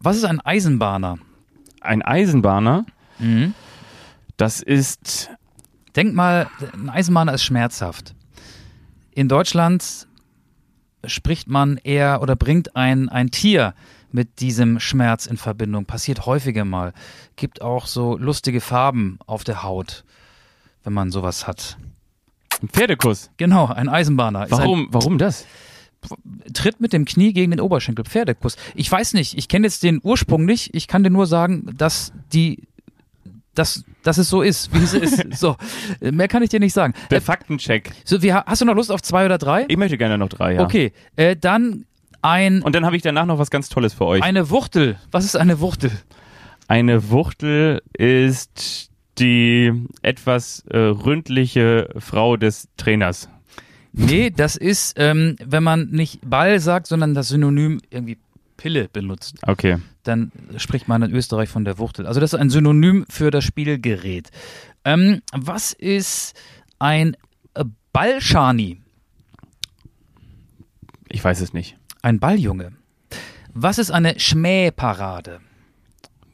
[0.00, 1.18] Was ist ein Eisenbahner?
[1.80, 2.84] Ein Eisenbahner,
[3.18, 3.54] Mhm.
[4.36, 5.30] das ist
[5.96, 8.14] Denk mal, ein Eisenbahner ist schmerzhaft.
[9.12, 10.08] In Deutschland
[11.06, 13.74] spricht man eher oder bringt ein, ein Tier
[14.10, 15.84] mit diesem Schmerz in Verbindung.
[15.84, 16.92] Passiert häufiger mal.
[17.36, 20.04] Gibt auch so lustige Farben auf der Haut.
[20.82, 21.78] wenn man sowas hat.
[22.60, 23.30] Ein Pferdekuss.
[23.36, 24.46] Genau, ein Eisenbahner.
[24.50, 25.46] Warum, warum das?
[26.10, 28.04] Ein, tritt mit dem Knie gegen den Oberschenkel.
[28.04, 28.56] Pferdekuss.
[28.74, 30.74] Ich weiß nicht, ich kenne jetzt den Ursprung nicht.
[30.74, 32.64] Ich kann dir nur sagen, dass die
[33.54, 35.24] dass, dass es so ist, wie es ist.
[35.38, 35.56] So,
[36.00, 36.94] mehr kann ich dir nicht sagen.
[37.10, 37.90] Der Äh, Faktencheck.
[38.04, 39.64] so, wie, hast du noch Lust auf zwei oder drei?
[39.68, 40.62] Ich möchte gerne noch drei, ja.
[40.62, 41.84] Okay, äh, dann
[42.22, 44.22] ein, Und dann habe ich danach noch was ganz Tolles für euch.
[44.22, 44.96] eine Wuchtel.
[45.10, 45.90] Was ist eine Wuchtel?
[46.68, 53.28] Eine Wuchtel ist die etwas äh, ründliche Frau des Trainers.
[53.92, 58.18] Nee, das ist, ähm, wenn man nicht Ball sagt, sondern das Synonym irgendwie
[58.56, 59.36] Pille benutzt.
[59.42, 59.78] Okay.
[60.02, 62.06] Dann spricht man in Österreich von der Wuchtel.
[62.06, 64.30] Also das ist ein Synonym für das Spielgerät.
[64.84, 66.34] Ähm, was ist
[66.78, 67.16] ein
[67.92, 68.80] Ballschani?
[71.08, 71.76] Ich weiß es nicht.
[72.02, 72.72] Ein Balljunge.
[73.52, 75.40] Was ist eine Schmähparade?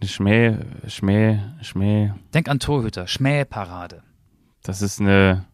[0.01, 0.57] Eine Schmäh,
[0.89, 2.12] Schmäh, Schmäh.
[2.33, 3.07] Denk an Torhüter.
[3.07, 4.03] Schmähparade.
[4.62, 5.45] Das ist eine,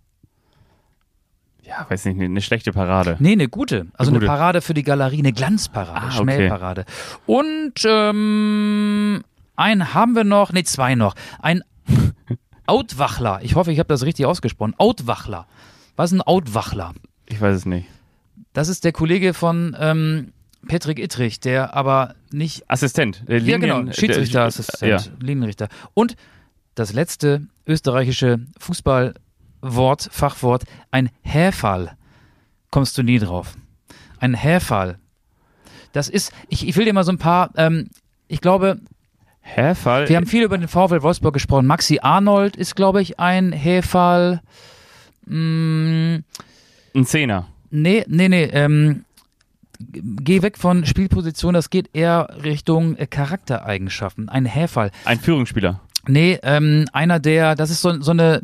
[1.66, 3.16] ja, weiß nicht, eine, eine schlechte Parade.
[3.18, 3.86] Nee, eine gute.
[3.94, 4.26] Also Eine eine, gute.
[4.26, 6.16] Parade für die Galerie, eine Glanzparade, Ah, okay.
[6.36, 6.84] Schmähparade.
[7.26, 9.22] Und ähm,
[9.56, 11.14] einen haben wir noch, nee, zwei noch.
[11.40, 11.62] Ein
[12.66, 13.40] Outwachler.
[13.42, 14.74] Ich hoffe, ich habe das richtig ausgesprochen.
[14.78, 15.46] Outwachler.
[15.96, 16.94] Was ist ein Outwachler?
[17.26, 17.88] Ich weiß es nicht.
[18.52, 20.32] Das ist der Kollege von ähm,
[20.68, 22.68] Patrick Ittrich, der aber nicht.
[22.70, 23.22] Assistent.
[23.28, 25.12] Äh, Ja, genau, Linien- Schiedsrichterassistent, Ja.
[25.20, 25.68] Linienrichter.
[25.94, 26.16] Und
[26.74, 28.40] das letzte österreichische
[29.66, 31.92] Fußballwort, Fachwort, ein Häferl.
[32.70, 33.54] Kommst du nie drauf.
[34.18, 34.98] Ein Häferl.
[35.92, 37.90] Das ist, ich, ich will dir mal so ein paar, ähm,
[38.28, 38.78] ich glaube,
[39.40, 40.08] Häferl.
[40.08, 41.66] wir haben viel über den VfL Wolfsburg gesprochen.
[41.66, 44.40] Maxi Arnold ist, glaube ich, ein Häferl.
[45.24, 46.16] Mm,
[46.94, 47.46] ein Zehner.
[47.70, 48.44] Nee, nee, nee.
[48.44, 49.04] Ähm,
[49.78, 54.28] geh weg von Spielposition, das geht eher Richtung äh, Charaktereigenschaften.
[54.28, 54.90] Ein Häferl.
[55.04, 55.80] Ein Führungsspieler.
[56.08, 58.42] Nee, ähm, einer der, das ist so, so eine,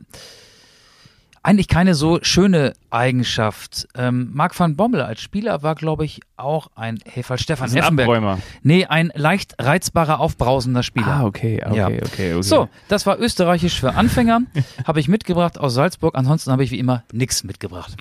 [1.43, 3.89] eigentlich keine so schöne Eigenschaft.
[3.97, 7.39] Ähm, Marc van Bommel als Spieler war, glaube ich, auch ein Häferl.
[7.39, 8.09] Stefan Das ist ein Effenberg.
[8.09, 8.39] Abräumer.
[8.63, 11.07] Nee, ein leicht reizbarer, aufbrausender Spieler.
[11.07, 11.87] Ah, okay, okay, Ja.
[11.87, 12.43] okay, okay.
[12.43, 14.43] So, das war österreichisch für Anfänger.
[14.87, 16.15] habe ich mitgebracht aus Salzburg.
[16.17, 17.97] Ansonsten habe ich wie immer nichts mitgebracht.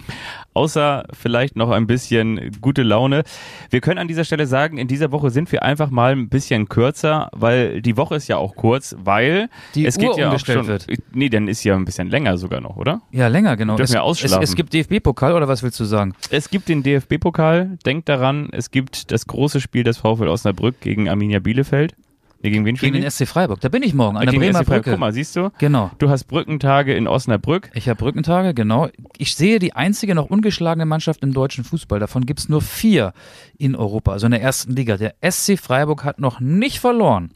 [0.54, 3.24] Außer vielleicht noch ein bisschen gute Laune.
[3.70, 6.68] Wir können an dieser Stelle sagen, in dieser Woche sind wir einfach mal ein bisschen
[6.68, 10.32] kürzer, weil die Woche ist ja auch kurz, weil Die es Uhr geht ja auch
[10.32, 10.88] umgestellt schon, wird.
[11.14, 13.02] Nee, dann ist ja ein bisschen länger sogar noch, oder?
[13.12, 13.76] Ja, länger, genau.
[13.78, 14.44] Dürfen Es, wir ausschlafen.
[14.44, 16.14] es, es gibt DFB-Pokal oder was willst du sagen?
[16.30, 21.10] Es gibt den DFB-Pokal, denkt daran, es gibt das große Spiel des VfL Osnabrück gegen
[21.10, 21.96] Arminia Bielefeld.
[22.44, 23.62] Nee, gegen wen Gegen den SC Freiburg.
[23.62, 24.64] Da bin ich morgen, an der Gegen Bremer.
[24.64, 24.92] Brücke.
[24.92, 25.52] Guck mal, siehst du?
[25.60, 25.92] Genau.
[26.00, 27.70] Du hast Brückentage in Osnabrück.
[27.76, 28.90] Ich habe Brückentage, genau.
[29.18, 32.00] Ich sehe die einzige noch ungeschlagene Mannschaft im deutschen Fußball.
[32.00, 33.14] Davon gibt es nur vier
[33.60, 34.98] in Europa, also in der ersten Liga.
[34.98, 37.30] Der SC Freiburg hat noch nicht verloren.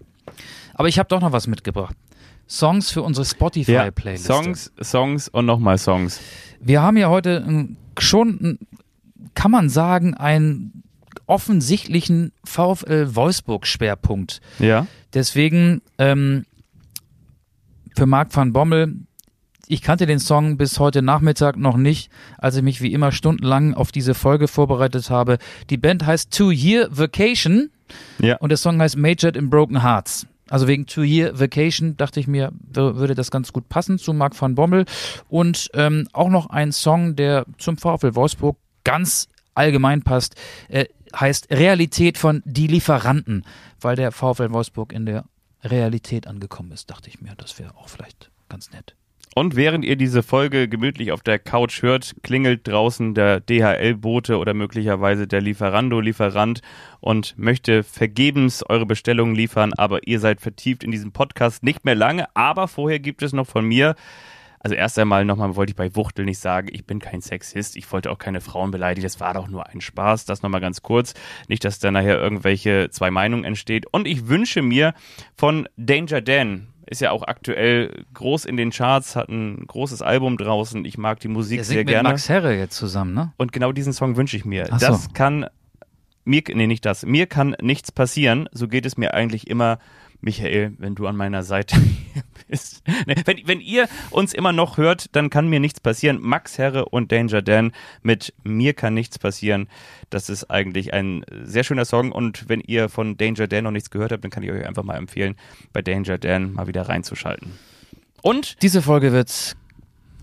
[0.73, 1.95] Aber ich habe doch noch was mitgebracht.
[2.47, 4.25] Songs für unsere Spotify-Playlist.
[4.25, 6.19] Songs, Songs und nochmal Songs.
[6.59, 8.59] Wir haben ja heute ähm, schon,
[9.33, 10.83] kann man sagen, einen
[11.27, 14.41] offensichtlichen VfL Wolfsburg-Schwerpunkt.
[14.59, 14.87] Ja.
[15.13, 16.45] Deswegen ähm,
[17.95, 18.95] für Marc van Bommel,
[19.67, 23.73] ich kannte den Song bis heute Nachmittag noch nicht, als ich mich wie immer stundenlang
[23.73, 25.39] auf diese Folge vorbereitet habe.
[25.71, 27.71] Die Band heißt Two Year Vacation
[28.19, 28.35] Ja.
[28.37, 30.27] und der Song heißt Majored in Broken Hearts.
[30.49, 34.13] Also wegen Two Year Vacation dachte ich mir, wür- würde das ganz gut passen zu
[34.13, 34.85] Marc van Bommel.
[35.27, 40.35] Und ähm, auch noch ein Song, der zum VfL Wolfsburg ganz allgemein passt,
[40.69, 40.85] äh,
[41.17, 43.45] heißt Realität von Die Lieferanten,
[43.79, 45.25] weil der VfL Wolfsburg in der
[45.63, 48.95] Realität angekommen ist, dachte ich mir, das wäre auch vielleicht ganz nett.
[49.37, 54.53] Und während ihr diese Folge gemütlich auf der Couch hört, klingelt draußen der DHL-Bote oder
[54.53, 56.61] möglicherweise der Lieferando-Lieferant
[57.01, 61.95] und möchte vergebens eure Bestellungen liefern, aber ihr seid vertieft in diesem Podcast nicht mehr
[61.95, 62.33] lange.
[62.33, 63.95] Aber vorher gibt es noch von mir,
[64.65, 67.91] also erst einmal nochmal wollte ich bei Wuchtel nicht sagen, ich bin kein Sexist, ich
[67.91, 71.13] wollte auch keine Frauen beleidigen, das war doch nur ein Spaß, das nochmal ganz kurz.
[71.47, 73.85] Nicht, dass da nachher irgendwelche zwei Meinungen entsteht.
[73.85, 74.95] Und ich wünsche mir
[75.35, 80.37] von Danger Dan, ist ja auch aktuell groß in den Charts, hat ein großes Album
[80.37, 80.85] draußen.
[80.85, 82.09] Ich mag die Musik sehr singt mit gerne.
[82.09, 83.33] Max Herre jetzt zusammen, ne?
[83.37, 84.67] Und genau diesen Song wünsche ich mir.
[84.71, 84.87] Ach so.
[84.87, 85.47] Das kann
[86.25, 87.05] mir, nee, nicht das.
[87.05, 88.49] Mir kann nichts passieren.
[88.51, 89.79] So geht es mir eigentlich immer,
[90.25, 91.77] Michael, wenn du an meiner Seite
[92.47, 92.83] bist.
[93.05, 96.17] Nee, wenn, wenn ihr uns immer noch hört, dann kann mir nichts passieren.
[96.19, 97.71] Max Herre und Danger Dan
[98.01, 99.67] mit Mir kann nichts passieren.
[100.09, 102.11] Das ist eigentlich ein sehr schöner Song.
[102.11, 104.83] Und wenn ihr von Danger Dan noch nichts gehört habt, dann kann ich euch einfach
[104.83, 105.35] mal empfehlen,
[105.73, 107.51] bei Danger Dan mal wieder reinzuschalten.
[108.23, 109.55] Und Diese Folge wird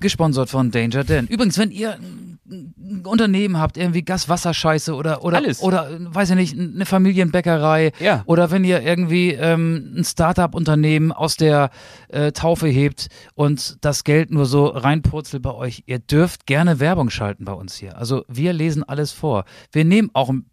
[0.00, 1.28] gesponsert von Danger Dan.
[1.28, 1.96] Übrigens, wenn ihr
[2.44, 5.62] ein Unternehmen habt, irgendwie Gas-Wasser-Scheiße oder, oder, Alles.
[5.62, 7.92] oder, äh, weiß ich nicht, eine Familienbäckerei.
[8.00, 8.22] Ja.
[8.26, 11.70] Oder wenn ihr irgendwie ähm, ein Startup-Unternehmen aus der
[12.08, 15.84] äh, Taufe hebt und das Geld nur so reinpurzelt bei euch.
[15.86, 17.96] Ihr dürft gerne Werbung schalten bei uns hier.
[17.96, 19.44] Also wir lesen alles vor.
[19.70, 20.46] Wir nehmen auch ein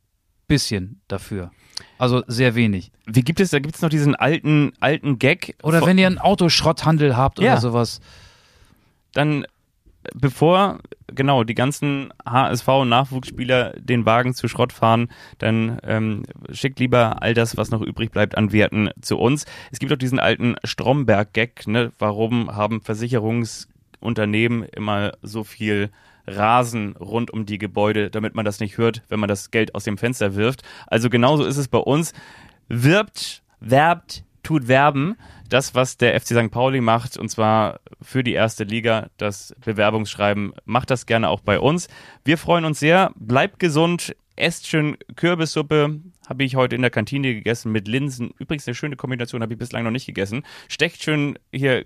[0.47, 1.51] bisschen dafür.
[1.97, 2.91] Also sehr wenig.
[3.07, 5.55] Wie gibt es, da gibt es noch diesen alten, alten Gag.
[5.63, 7.53] Oder wenn ihr einen Autoschrotthandel habt Ja.
[7.53, 7.99] oder sowas.
[9.13, 9.45] dann
[10.15, 10.79] bevor
[11.13, 17.57] genau die ganzen HSV-Nachwuchsspieler den Wagen zu Schrott fahren, dann ähm, schickt lieber all das,
[17.57, 19.45] was noch übrig bleibt an Werten zu uns.
[19.71, 21.91] Es gibt auch diesen alten Stromberg-Gag, ne?
[21.99, 25.89] warum haben Versicherungsunternehmen immer so viel
[26.27, 29.83] Rasen rund um die Gebäude, damit man das nicht hört, wenn man das Geld aus
[29.83, 30.63] dem Fenster wirft.
[30.87, 32.13] Also genauso ist es bei uns.
[32.67, 35.15] Wirbt, werbt, tut werben.
[35.47, 36.49] Das, was der FC St.
[36.49, 41.59] Pauli macht, und zwar für die erste Liga, das Bewerbungsschreiben, macht das gerne auch bei
[41.59, 41.87] uns.
[42.25, 43.11] Wir freuen uns sehr.
[43.15, 45.99] Bleibt gesund, esst schön Kürbissuppe.
[46.27, 48.31] Habe ich heute in der Kantine gegessen mit Linsen.
[48.39, 50.43] Übrigens eine schöne Kombination, habe ich bislang noch nicht gegessen.
[50.67, 51.83] Stecht schön hier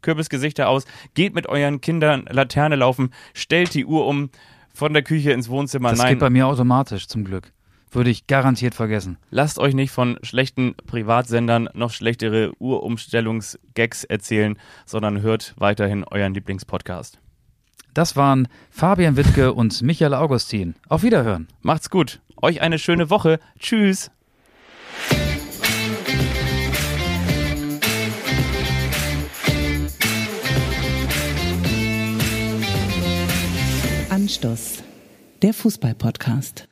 [0.00, 0.84] Kürbisgesichter aus.
[1.14, 3.10] Geht mit euren Kindern Laterne laufen.
[3.32, 4.30] Stellt die Uhr um
[4.72, 5.90] von der Küche ins Wohnzimmer.
[5.90, 7.52] Das Nein, geht bei mir automatisch, zum Glück.
[7.94, 9.18] Würde ich garantiert vergessen.
[9.30, 17.20] Lasst euch nicht von schlechten Privatsendern noch schlechtere Uhrumstellungsgags erzählen, sondern hört weiterhin euren Lieblingspodcast.
[17.94, 20.74] Das waren Fabian Wittke und Michael Augustin.
[20.88, 21.46] Auf Wiederhören.
[21.62, 22.20] Macht's gut.
[22.42, 23.38] Euch eine schöne Woche.
[23.60, 24.10] Tschüss.
[34.10, 34.82] Anstoß,
[35.42, 36.66] der Fußball-Podcast.